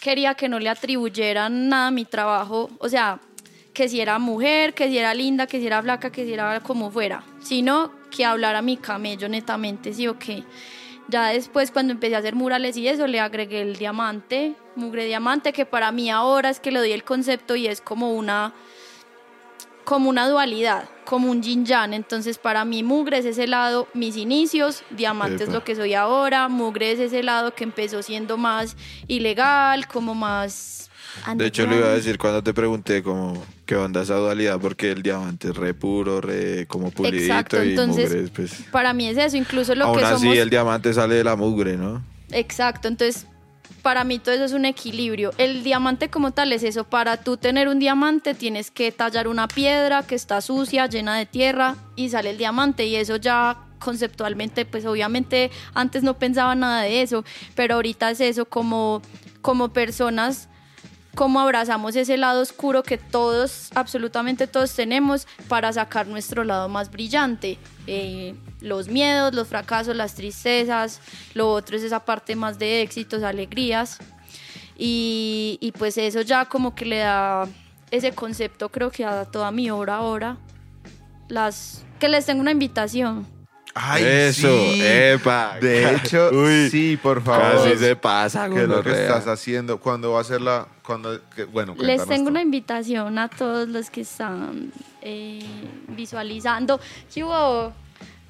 [0.00, 2.70] quería que no le atribuyeran nada a mi trabajo.
[2.78, 3.20] O sea,
[3.74, 6.60] que si era mujer, que si era linda, que si era flaca, que si era
[6.60, 7.24] como fuera.
[7.40, 10.44] Sino que hablara mi camello netamente, sí o qué.
[11.08, 15.52] Ya después cuando empecé a hacer murales y eso, le agregué el diamante, mugre diamante,
[15.52, 18.52] que para mí ahora es que le doy el concepto y es como una
[19.84, 21.92] como una dualidad, como un yin yang.
[21.92, 26.48] Entonces, para mí, mugre es ese lado, mis inicios, diamante es lo que soy ahora,
[26.48, 28.76] mugre es ese lado que empezó siendo más
[29.08, 30.90] ilegal, como más
[31.36, 34.90] De hecho, lo iba a decir cuando te pregunté como qué onda esa dualidad, porque
[34.90, 38.52] el diamante es re puro, re como pulidito Exacto, y entonces mugre, pues...
[38.70, 41.36] para mí es eso, incluso lo Aún que así, somos el diamante sale de la
[41.36, 42.02] mugre, ¿no?
[42.30, 43.26] Exacto, entonces
[43.82, 45.32] para mí todo eso es un equilibrio.
[45.38, 49.48] El diamante como tal es eso, para tú tener un diamante tienes que tallar una
[49.48, 54.64] piedra que está sucia, llena de tierra y sale el diamante y eso ya conceptualmente,
[54.64, 57.24] pues obviamente antes no pensaba nada de eso,
[57.54, 59.02] pero ahorita es eso como,
[59.42, 60.48] como personas
[61.14, 66.90] cómo abrazamos ese lado oscuro que todos, absolutamente todos tenemos para sacar nuestro lado más
[66.90, 67.58] brillante.
[67.86, 71.00] Eh, los miedos, los fracasos, las tristezas,
[71.34, 73.98] lo otro es esa parte más de éxitos, alegrías.
[74.76, 77.46] Y, pues eso ya como que le da
[77.90, 80.38] ese concepto creo que a toda mi obra ahora.
[81.28, 83.26] Las, que les tengo una invitación.
[83.74, 84.80] Ay, Eso, sí.
[84.82, 85.56] epa.
[85.60, 87.64] De hecho, Uy, sí, por favor.
[87.64, 89.78] Casi se pasa, ¿Qué es lo que estás haciendo?
[89.78, 90.66] ¿Cuándo va a ser la...?
[90.84, 95.40] Cuando, que- bueno, Les tengo una invitación a todos los que están eh,
[95.88, 96.80] visualizando.
[97.14, 97.72] ¿Qué hubo?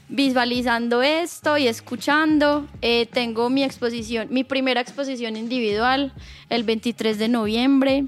[0.09, 2.66] Visualizando esto y escuchando.
[2.82, 6.12] Eh, tengo mi exposición, mi primera exposición individual,
[6.51, 8.05] el 23 de noviembre.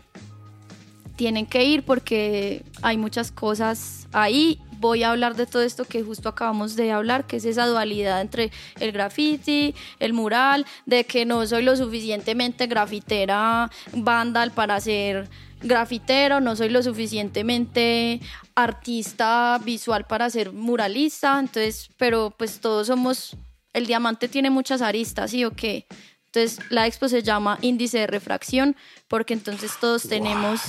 [1.16, 4.60] Tienen que ir porque hay muchas cosas ahí.
[4.84, 8.20] Voy a hablar de todo esto que justo acabamos de hablar, que es esa dualidad
[8.20, 15.30] entre el graffiti, el mural, de que no soy lo suficientemente grafitera, vandal para ser
[15.62, 18.20] grafitero, no soy lo suficientemente
[18.54, 23.38] artista visual para ser muralista, entonces, pero pues todos somos,
[23.72, 25.86] el diamante tiene muchas aristas, ¿sí o qué?
[26.26, 28.76] Entonces la expo se llama índice de refracción
[29.08, 30.60] porque entonces todos tenemos...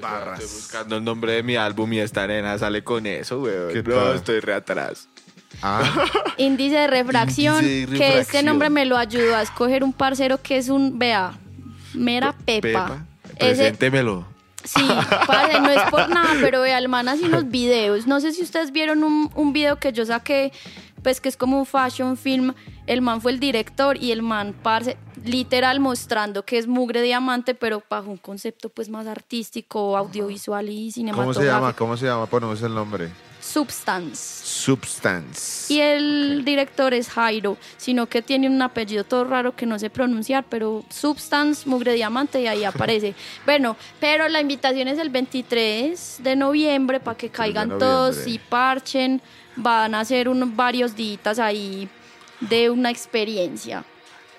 [0.00, 0.40] Barras.
[0.40, 3.72] Estoy buscando el nombre de mi álbum y esta nena sale con eso, weón.
[3.72, 5.08] ¿Qué No, estoy re atrás.
[5.62, 5.82] Ah,
[6.38, 8.46] Índice de refracción, Índice de que este refracción.
[8.46, 11.32] nombre me lo ayudó a escoger un parcero que es un, vea,
[11.94, 13.04] mera pepa.
[13.38, 14.26] Preséntemelo.
[14.64, 14.86] sí,
[15.26, 18.06] parce, no es por nada, pero vea, el man hace unos videos.
[18.06, 20.52] No sé si ustedes vieron un, un video que yo saqué,
[21.02, 22.54] pues que es como un fashion film.
[22.86, 27.54] El man fue el director y el man, parce, literal mostrando que es mugre diamante,
[27.54, 31.40] pero bajo un concepto pues más artístico, audiovisual y ¿Cómo cinematográfico.
[31.40, 31.72] se llama?
[31.74, 32.26] ¿Cómo se llama?
[32.26, 33.10] Ponemos el nombre.
[33.40, 34.44] Substance.
[34.44, 35.72] Substance.
[35.72, 39.88] Y el director es Jairo, sino que tiene un apellido todo raro que no sé
[39.88, 43.14] pronunciar, pero Substance, Mugre Diamante, y ahí aparece.
[43.46, 49.22] bueno, pero la invitación es el 23 de noviembre para que caigan todos y parchen.
[49.56, 51.88] Van a ser unos, varios días ahí
[52.40, 53.84] de una experiencia.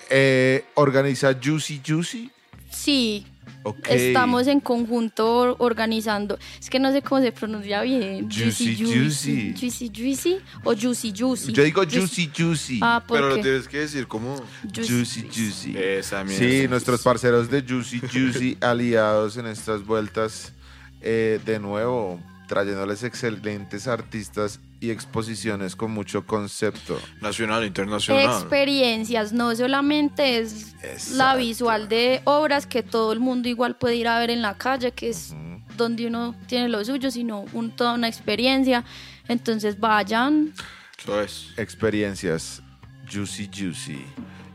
[0.10, 2.30] Eh, organiza Juicy Juicy.
[2.70, 3.26] Sí,
[3.64, 3.88] Ok.
[3.90, 6.40] estamos en conjunto or- organizando.
[6.60, 8.30] Es que no sé cómo se pronuncia bien.
[8.32, 9.54] Juicy, juicy.
[9.58, 11.54] Juicy, juicy o Juicy, Juicy.
[11.54, 12.80] Yo digo Juicy Juicy.
[12.82, 14.36] Ah, ¿por Pero lo tienes que decir como...
[14.74, 15.78] Juicy Juicy.
[15.78, 16.40] Esa mierda.
[16.40, 20.54] Sí, nuestros parceros de Juicy Juicy aliados en estas vueltas,
[21.02, 22.20] eh, de nuevo,
[22.52, 27.00] trayéndoles excelentes artistas y exposiciones con mucho concepto.
[27.22, 28.26] Nacional, internacional.
[28.26, 30.76] experiencias, no solamente es
[31.14, 34.58] la visual de obras que todo el mundo igual puede ir a ver en la
[34.58, 35.34] calle, que es
[35.78, 38.84] donde uno tiene lo suyo, sino un, toda una experiencia.
[39.30, 40.54] Entonces vayan,
[41.00, 41.54] Eso es.
[41.56, 42.62] Experiencias
[43.10, 44.06] Juicy Juicy,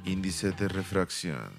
[0.05, 1.51] índice de refracción,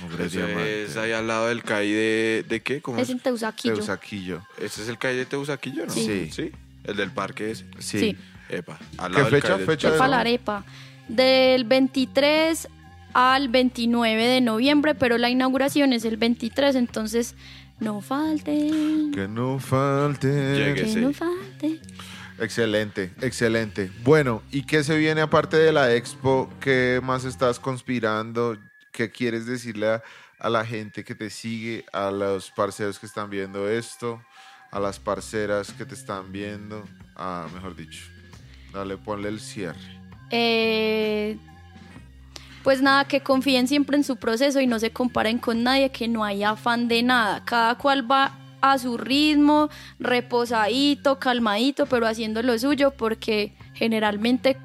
[0.00, 2.44] mugre Eso diamante, es ahí al lado del CAI de...
[2.48, 2.80] ¿De qué?
[2.80, 3.10] ¿Cómo es es?
[3.10, 3.74] en Teusaquillo.
[3.74, 4.42] Teusaquillo.
[4.58, 5.92] Este es el CAI de Teusaquillo, ¿no?
[5.92, 6.30] Sí.
[6.32, 6.50] Sí.
[6.84, 7.66] El del parque ese.
[7.78, 7.98] Sí.
[8.00, 8.16] Sí.
[8.48, 8.78] Epa.
[8.98, 9.48] Al ¿Qué lado del fecha?
[9.48, 10.64] CAI de- Fecha de de- Palarepa.
[11.08, 12.68] Del 23
[13.14, 17.34] al 29 de noviembre, pero la inauguración es el 23, entonces
[17.80, 19.10] no falten.
[19.12, 20.28] Que no falte.
[20.56, 20.74] Llegue.
[20.82, 21.00] Que sí.
[21.00, 21.80] no falte.
[22.38, 23.90] Excelente, excelente.
[24.02, 26.50] Bueno, ¿y qué se viene aparte de la expo?
[26.60, 28.56] ¿Qué más estás conspirando?
[28.92, 30.00] ¿Qué quieres decirle
[30.38, 34.22] a, la gente que te sigue, a los parceros que están viendo esto,
[34.70, 36.84] a las parceras que te están viendo?
[37.16, 38.04] Ah, mejor dicho,
[38.72, 39.80] dale, ponle el cierre.
[40.30, 41.38] Eh,
[42.62, 46.06] pues nada, que confíen siempre en su proceso y no se comparen con nadie, que
[46.06, 47.44] no hay afán de nada.
[47.46, 54.58] Cada cual va a su ritmo, reposadito, calmadito, pero haciendo lo suyo, porque generalmente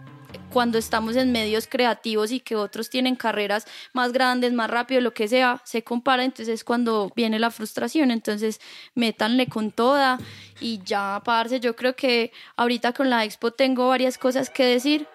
[0.58, 5.14] cuando estamos en medios creativos y que otros tienen carreras más grandes, más rápido, lo
[5.14, 8.60] que sea, se compara, entonces es cuando viene la frustración, entonces
[8.96, 10.18] métanle con toda
[10.60, 15.06] y ya, parce, yo creo que ahorita con la expo tengo varias cosas que decir,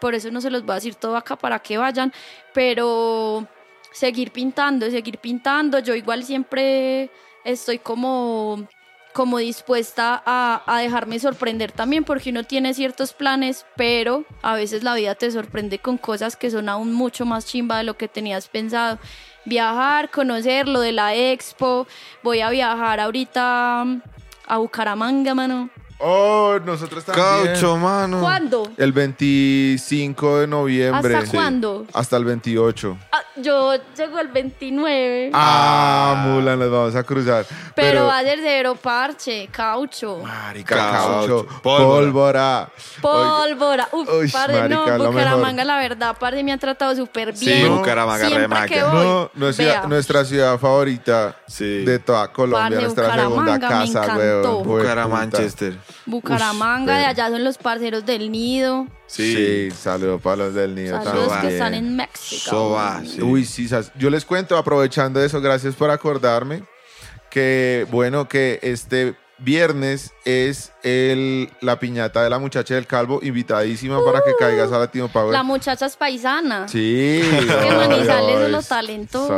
[0.00, 2.10] por eso no se los voy a decir todo acá para que vayan,
[2.54, 3.46] pero
[3.92, 7.10] seguir pintando, seguir pintando, yo igual siempre
[7.44, 8.66] estoy como
[9.16, 14.82] como dispuesta a, a dejarme sorprender también porque uno tiene ciertos planes, pero a veces
[14.82, 18.08] la vida te sorprende con cosas que son aún mucho más chimba de lo que
[18.08, 18.98] tenías pensado
[19.46, 21.86] viajar, conocer lo de la expo.
[22.22, 23.86] Voy a viajar ahorita
[24.48, 25.70] a Bucaramanga, mano.
[25.98, 27.54] Oh, nosotros también.
[27.54, 28.20] Caucho, mano.
[28.20, 28.70] ¿Cuándo?
[28.76, 31.16] El 25 de noviembre.
[31.16, 31.86] ¿Hasta cuándo?
[31.94, 32.98] Hasta el 28.
[33.12, 35.30] Ah, yo llego el 29.
[35.34, 37.44] Ah, Mulan, nos vamos a cruzar.
[37.74, 40.18] pero, va a ser cero parche, caucho.
[40.22, 42.00] Marica, Caucho, caucho, pólvora.
[42.02, 42.68] pólvora.
[43.00, 43.88] Pólvora.
[43.92, 47.46] Uf, Uy, parce, marica, no, lo Bucaramanga, la verdad, parce, me ha tratado súper Sí,
[47.46, 47.76] bien.
[47.76, 48.66] Bucaramanga, Siempre remaca.
[48.66, 49.86] que voy, No, nuestra, vea.
[49.86, 51.84] nuestra ciudad favorita Sí.
[51.84, 54.58] de toda Colombia, Parce, nuestra segunda Bucaramanga, me casa, encantó.
[54.58, 54.62] weón.
[54.66, 55.78] Bucaramanchester.
[56.06, 58.86] Bucaramanga, Ush, de pero- allá son los parceros del nido.
[59.08, 59.70] Sí, Sí.
[59.70, 61.40] saludos para los del nido Saludos también.
[61.48, 62.50] que están en México.
[62.50, 63.20] Soba, sí.
[63.26, 66.62] Uy, sí, yo les cuento, aprovechando eso, gracias por acordarme,
[67.30, 74.02] que bueno, que este viernes es el, la piñata de la muchacha del calvo, invitadísima
[74.04, 75.32] para que caigas a Latino Power.
[75.32, 76.68] La muchacha es paisana.
[76.68, 77.20] Sí.
[77.22, 79.28] que Manizales es los talentos.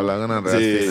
[0.51, 0.91] Sí.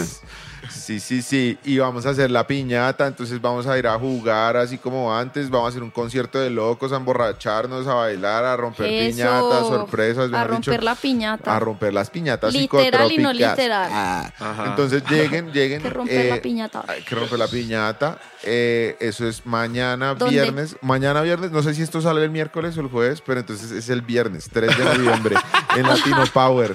[0.88, 1.58] Sí, sí, sí.
[1.66, 5.50] Y vamos a hacer la piñata, entonces vamos a ir a jugar así como antes.
[5.50, 9.18] Vamos a hacer un concierto de locos, a emborracharnos, a bailar, a romper Eso.
[9.18, 10.32] piñatas, sorpresas.
[10.32, 11.54] A romper dicho, la piñata.
[11.54, 13.90] A romper las piñatas Literal y no literal.
[13.92, 14.66] Ah.
[14.66, 15.82] Entonces lleguen, lleguen.
[15.82, 16.86] que romper la eh, piñata.
[16.88, 18.18] Hay que romper la piñata.
[18.44, 20.36] Eh, eso es mañana ¿Dónde?
[20.36, 20.78] viernes.
[20.82, 23.90] Mañana viernes, no sé si esto sale el miércoles o el jueves, pero entonces es
[23.90, 25.36] el viernes, 3 de noviembre,
[25.76, 26.74] en Latino Power.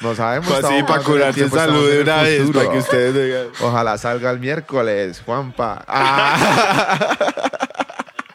[0.00, 0.48] No sabemos.
[0.48, 3.14] Pues sí, estamos para en el salud de una vez, para que ustedes
[3.60, 5.84] Ojalá salga el miércoles, Juanpa.
[5.86, 7.16] Ah.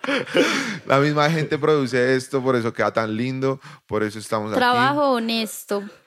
[0.85, 5.77] La misma gente produce esto, por eso queda tan lindo, por eso estamos Trabajo honesto,
[5.77, 5.85] aquí.
[5.85, 6.00] Trabajo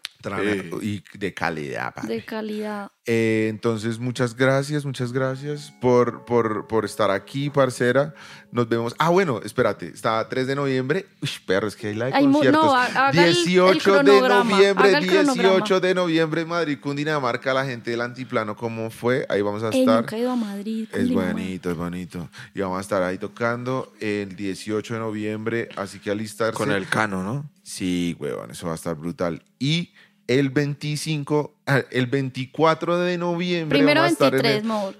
[0.82, 1.94] y de calidad.
[1.94, 2.14] padre.
[2.16, 2.90] de calidad.
[3.06, 8.14] Eh, entonces, muchas gracias, muchas gracias por, por, por estar aquí, parcera.
[8.50, 8.94] Nos vemos.
[8.98, 11.06] Ah, bueno, espérate, está 3 de noviembre.
[11.20, 12.64] Uy, perro, es que hay la de Ay, mu- conciertos.
[12.64, 15.80] no, ha- haga el- el 18 de noviembre, haga el 18 cronograma.
[15.80, 19.26] de noviembre en Madrid, Cundinamarca, la gente del Antiplano, ¿cómo fue?
[19.28, 20.00] Ahí vamos a Ey, estar.
[20.00, 20.88] nunca he ido a Madrid.
[20.92, 22.30] Es bonito, es bonito.
[22.54, 26.56] Y vamos a estar ahí tocando el 18 de noviembre, así que alistarse.
[26.56, 27.50] Con el cano, ¿no?
[27.62, 29.42] Sí, huevón, eso va a estar brutal.
[29.58, 29.92] Y
[30.26, 33.78] el 25, ah, el 24 de noviembre.
[33.78, 34.94] Primero a estar en 23, el, amor.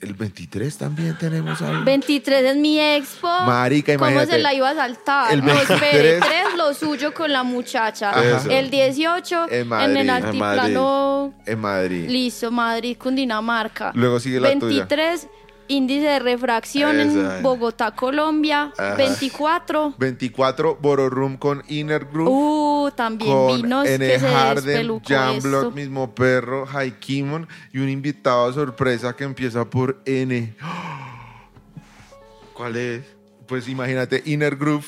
[0.00, 1.84] el 23 también tenemos algo.
[1.84, 3.28] 23 es mi expo.
[3.44, 4.32] Marica, ¿Cómo imagínate.
[4.36, 5.32] se la iba a saltar?
[5.32, 6.18] El no, espere.
[6.18, 6.20] 23.
[6.20, 8.12] 3 lo suyo con la muchacha.
[8.48, 9.90] El 18 En en, Madrid.
[9.90, 11.34] el En altiplano.
[11.46, 12.08] En Madrid.
[12.08, 13.92] Listo, Madrid, Cundinamarca.
[13.94, 14.86] Luego sigue la tuya.
[14.86, 15.28] 23,
[15.72, 17.38] índice de refracción Esa.
[17.38, 18.72] en Bogotá, Colombia.
[18.76, 18.94] Ajá.
[18.96, 19.94] 24.
[19.98, 22.28] 24, Bororum con Inner Group.
[22.28, 24.06] Uh, también con vinos N.
[24.06, 30.54] que Harden, Jamblock, mismo perro, Haikimon y un invitado sorpresa que empieza por N.
[32.54, 33.02] ¿Cuál es?
[33.46, 34.86] Pues imagínate, Inner Groove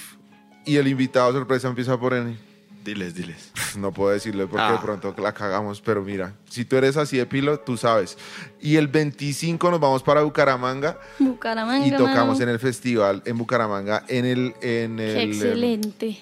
[0.65, 2.37] y el invitado sorpresa empieza por N.
[2.85, 3.51] Diles, diles.
[3.79, 4.73] No puedo decirlo porque Ah.
[4.73, 8.17] de pronto la cagamos, pero mira, si tú eres así de pilo, tú sabes.
[8.61, 11.85] Y el 25 nos vamos para Bucaramanga Bucaramanga.
[11.87, 12.43] y tocamos mano.
[12.43, 16.19] en el festival en Bucaramanga, en el, en Qué el, em, excelente.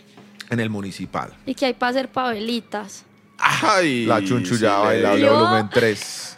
[0.48, 1.36] en el municipal.
[1.44, 3.05] Y que hay para hacer pavelitas.
[3.39, 5.34] Ay, La chunchullada sí, bailable ¿Yo?
[5.34, 6.34] volumen 3.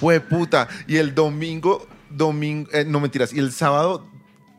[0.00, 0.68] Fue puta.
[0.86, 4.04] Y el domingo, domingo, eh, no mentiras, y el sábado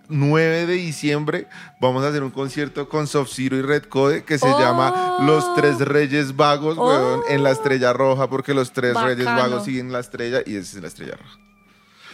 [0.10, 1.48] 9 de diciembre
[1.80, 4.60] vamos a hacer un concierto con Soft Zero y Red Code que se Oh.
[4.60, 6.88] llama Los Tres Reyes Vagos, Oh.
[6.88, 9.26] weón, en la Estrella Roja, porque los Tres Reyes.
[9.26, 11.38] Vagos siguen la estrella y esa es la Estrella Roja.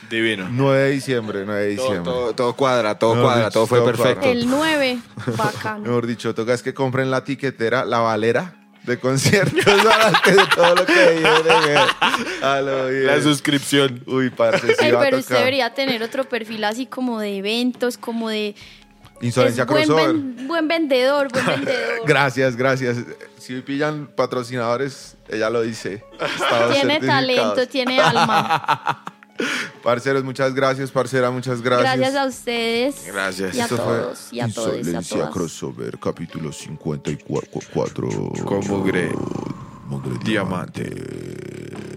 [0.09, 0.47] Divino.
[0.51, 2.03] 9 de diciembre, 9 de diciembre.
[2.03, 4.22] todo- todo cuadra, todo Mejor cuadra, dicho, todo fue todo perfecto.
[4.22, 4.31] cuadra.
[4.31, 4.99] El 9,
[5.38, 5.80] bacano.
[5.85, 10.86] Mejor dicho, toca es que compren la tiquetera, la valera de conciertos de todo lo
[10.86, 11.80] que viene.
[12.41, 13.07] A lo bien.
[13.07, 14.03] La suscripción.
[14.06, 17.38] Uy, parce, sí Ey, va a pero usted debería tener otro perfil así como de
[17.38, 18.56] eventos, como de...
[19.22, 20.14] Insolencia es buen, crossover.
[20.14, 21.99] ven- buen vendedor, buen vendedor.
[22.06, 22.98] Gracias, gracias.
[23.40, 26.03] Si pillan patrocinadores, ella lo dice.
[26.74, 29.03] Tiene talento, tiene alma.
[29.84, 31.98] Parceros, muchas gracias, parcera, muchas gracias.
[31.98, 33.06] Gracias a ustedes.
[33.06, 33.56] Gracias.
[33.56, 35.34] Y a Esto fue todos, y a todos, a Insolencia todas.
[35.34, 38.10] crossover, capítulo 54.
[38.45, 39.12] Con mugre.
[39.88, 40.84] Mugre Diamante.
[40.90, 41.95] diamante.